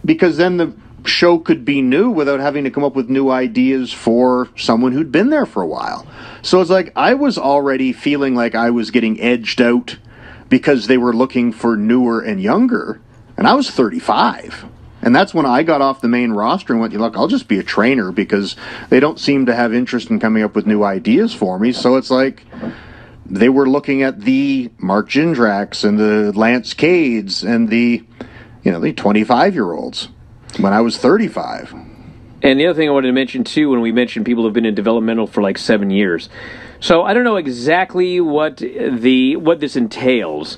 [0.04, 0.74] because then the
[1.04, 5.12] show could be new without having to come up with new ideas for someone who'd
[5.12, 6.06] been there for a while.
[6.42, 9.98] So it's like I was already feeling like I was getting edged out
[10.48, 13.00] because they were looking for newer and younger,
[13.36, 14.66] and I was 35.
[15.02, 17.58] And that's when I got off the main roster and went, look, I'll just be
[17.58, 18.56] a trainer because
[18.90, 21.72] they don't seem to have interest in coming up with new ideas for me.
[21.72, 22.44] So it's like
[23.24, 28.04] they were looking at the Mark Jindraks and the Lance Cades and the,
[28.62, 30.08] you know, the 25 year olds
[30.58, 31.74] when I was 35.
[32.42, 34.64] And the other thing I wanted to mention too, when we mentioned people who've been
[34.64, 36.28] in developmental for like seven years,
[36.80, 40.56] so I don't know exactly what the what this entails,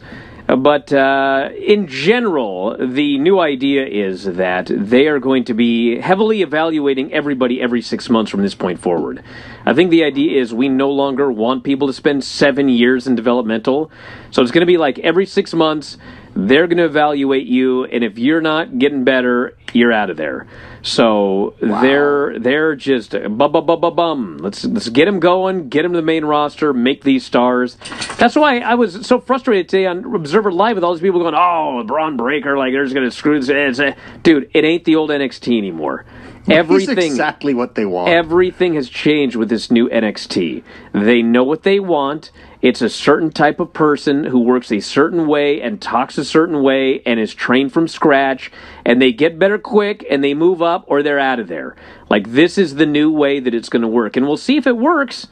[0.56, 6.42] but uh, in general, the new idea is that they are going to be heavily
[6.42, 9.22] evaluating everybody every six months from this point forward.
[9.64, 13.14] I think the idea is we no longer want people to spend seven years in
[13.14, 13.90] developmental,
[14.30, 15.96] so it's going to be like every six months
[16.34, 20.46] they're going to evaluate you, and if you're not getting better, you're out of there.
[20.82, 24.38] So they're they're just bum bum bum bum bum.
[24.38, 27.76] Let's let's get them going, get them to the main roster, make these stars.
[28.18, 31.34] That's why I was so frustrated today on Observer Live with all these people going,
[31.36, 33.94] "Oh, Bron Breakker, like they're just going to screw this." Eh, eh.
[34.22, 36.04] Dude, it ain't the old NXT anymore.
[36.50, 38.08] Everything exactly what they want.
[38.08, 40.64] Everything has changed with this new NXT.
[40.92, 42.32] They know what they want.
[42.62, 46.62] It's a certain type of person who works a certain way and talks a certain
[46.62, 48.52] way and is trained from scratch
[48.84, 51.74] and they get better quick and they move up or they're out of there.
[52.08, 54.68] Like this is the new way that it's going to work and we'll see if
[54.68, 55.26] it works.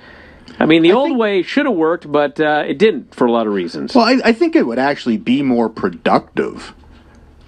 [0.59, 3.33] I mean, the old think- way should have worked, but uh, it didn't for a
[3.33, 3.95] lot of reasons.
[3.95, 6.74] Well, I, I think it would actually be more productive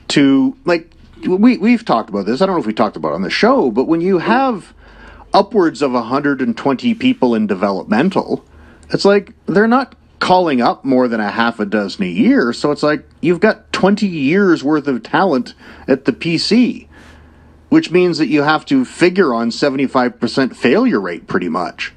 [0.08, 0.92] to like
[1.26, 2.40] we we've talked about this.
[2.40, 4.74] I don't know if we talked about it on the show, but when you have
[5.34, 8.44] upwards of 120 people in developmental,
[8.92, 12.52] it's like they're not calling up more than a half a dozen a year.
[12.52, 15.54] So it's like you've got 20 years worth of talent
[15.88, 16.86] at the PC,
[17.70, 21.92] which means that you have to figure on 75% failure rate pretty much.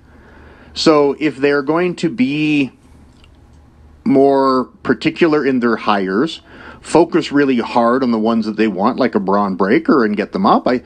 [0.74, 2.72] So if they're going to be
[4.04, 6.42] more particular in their hires,
[6.82, 10.32] focus really hard on the ones that they want, like a Bron Breakker, and get
[10.32, 10.68] them up.
[10.68, 10.82] I,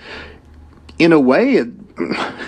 [0.99, 1.69] in a way, it,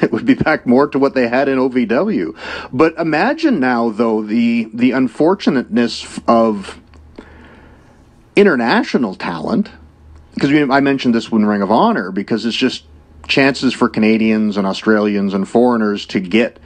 [0.04, 2.38] it would be back more to what they had in OVW.
[2.72, 6.80] But imagine now, though, the the unfortunateness of
[8.36, 9.70] international talent,
[10.36, 12.84] because I mentioned this when Ring of Honor, because it's just
[13.28, 16.60] chances for Canadians and Australians and foreigners to get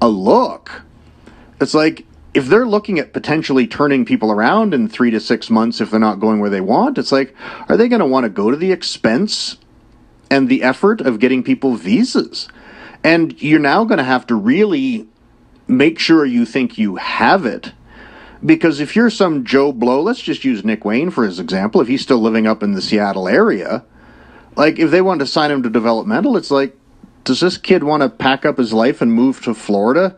[0.00, 0.82] a look.
[1.60, 5.80] It's like if they're looking at potentially turning people around in three to six months
[5.80, 7.34] if they're not going where they want, it's like,
[7.68, 9.58] are they going to want to go to the expense
[10.30, 12.48] and the effort of getting people visas?
[13.02, 15.08] And you're now going to have to really
[15.66, 17.72] make sure you think you have it.
[18.44, 21.88] Because if you're some Joe Blow, let's just use Nick Wayne for his example, if
[21.88, 23.84] he's still living up in the Seattle area,
[24.56, 26.76] like if they want to sign him to developmental, it's like,
[27.24, 30.16] does this kid want to pack up his life and move to Florida,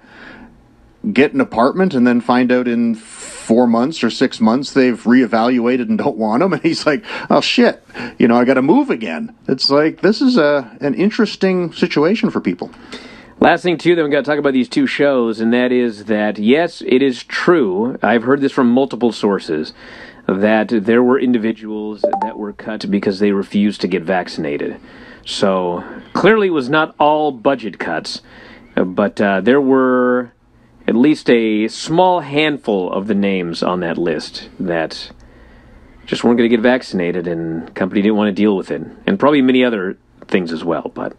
[1.13, 5.89] get an apartment, and then find out in four months or six months they've reevaluated
[5.89, 6.53] and don't want him?
[6.53, 7.85] And he's like, oh shit,
[8.19, 9.35] you know, I got to move again.
[9.49, 12.71] It's like, this is a, an interesting situation for people.
[13.41, 16.05] Last thing, too, that we got to talk about these two shows, and that is
[16.05, 17.99] that, yes, it is true.
[18.01, 19.73] I've heard this from multiple sources
[20.29, 24.79] that there were individuals that were cut because they refused to get vaccinated.
[25.27, 25.83] So
[26.13, 28.23] clearly, it was not all budget cuts,
[28.77, 30.33] but uh, there were
[30.87, 35.11] at least a small handful of the names on that list that
[36.07, 39.19] just weren't going to get vaccinated, and company didn't want to deal with it, and
[39.19, 40.91] probably many other things as well.
[40.95, 41.17] But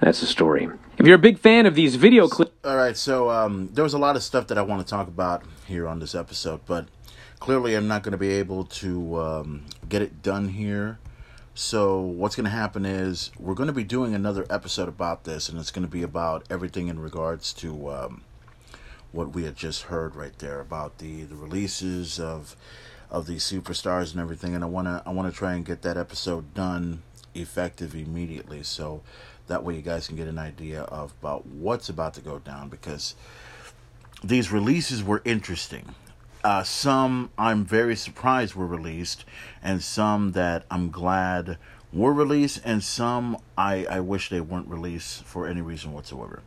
[0.00, 0.68] that's the story.
[0.98, 3.94] If you're a big fan of these video clips, All right, so um, there was
[3.94, 6.86] a lot of stuff that I want to talk about here on this episode, but
[7.38, 10.98] clearly I'm not going to be able to um, get it done here.
[11.54, 15.48] So what's going to happen is we're going to be doing another episode about this,
[15.48, 18.22] and it's going to be about everything in regards to um,
[19.12, 22.56] what we had just heard right there about the the releases of
[23.10, 24.54] of these superstars and everything.
[24.54, 27.02] And I want to I want to try and get that episode done
[27.34, 29.02] effective immediately, so
[29.46, 32.68] that way you guys can get an idea of about what's about to go down
[32.68, 33.14] because
[34.22, 35.94] these releases were interesting.
[36.44, 39.24] Uh, some I'm very surprised were released,
[39.62, 41.58] and some that I'm glad
[41.92, 46.42] were released, and some I, I wish they weren't released for any reason whatsoever.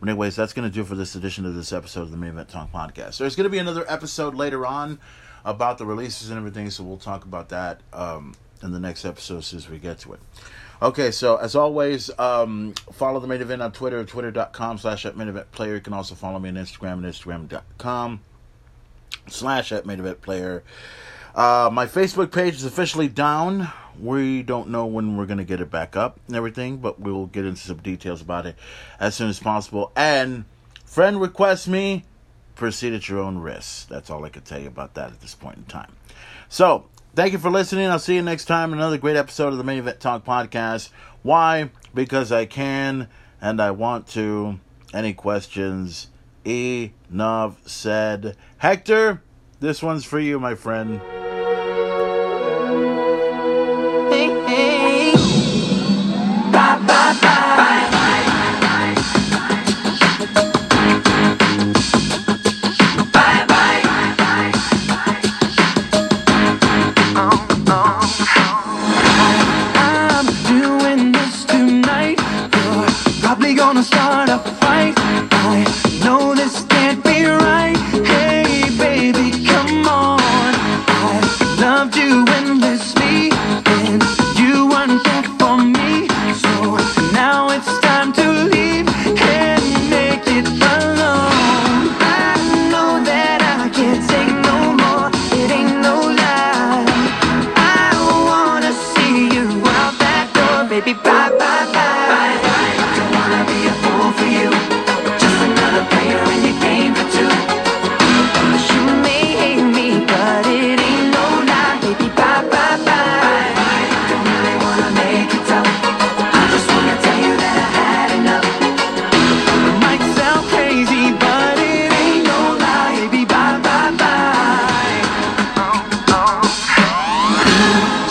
[0.00, 2.30] But anyways, that's going to do for this edition of this episode of the Main
[2.30, 3.18] Event Talk podcast.
[3.18, 5.00] There's going to be another episode later on
[5.44, 9.38] about the releases and everything, so we'll talk about that um, in the next episode
[9.38, 10.20] as soon as we get to it.
[10.80, 15.28] Okay, so as always, um, follow the main event on Twitter, twitter.com slash at main
[15.28, 15.74] event player.
[15.74, 18.20] You can also follow me on Instagram and Instagram.com
[19.26, 20.62] slash at main event player.
[21.34, 23.68] Uh, my Facebook page is officially down.
[24.00, 27.26] We don't know when we're going to get it back up and everything, but we'll
[27.26, 28.56] get into some details about it
[29.00, 29.92] as soon as possible.
[29.96, 30.44] And
[30.84, 32.04] friend requests me,
[32.54, 33.88] proceed at your own risk.
[33.88, 35.92] That's all I can tell you about that at this point in time.
[36.48, 37.88] So, thank you for listening.
[37.88, 40.90] I'll see you next time another great episode of the Main Event Talk podcast.
[41.22, 41.70] Why?
[41.94, 43.08] Because I can
[43.40, 44.60] and I want to.
[44.94, 46.08] Any questions?
[46.44, 48.36] Enough said.
[48.58, 49.22] Hector,
[49.60, 51.00] this one's for you, my friend.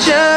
[0.08, 0.37] Just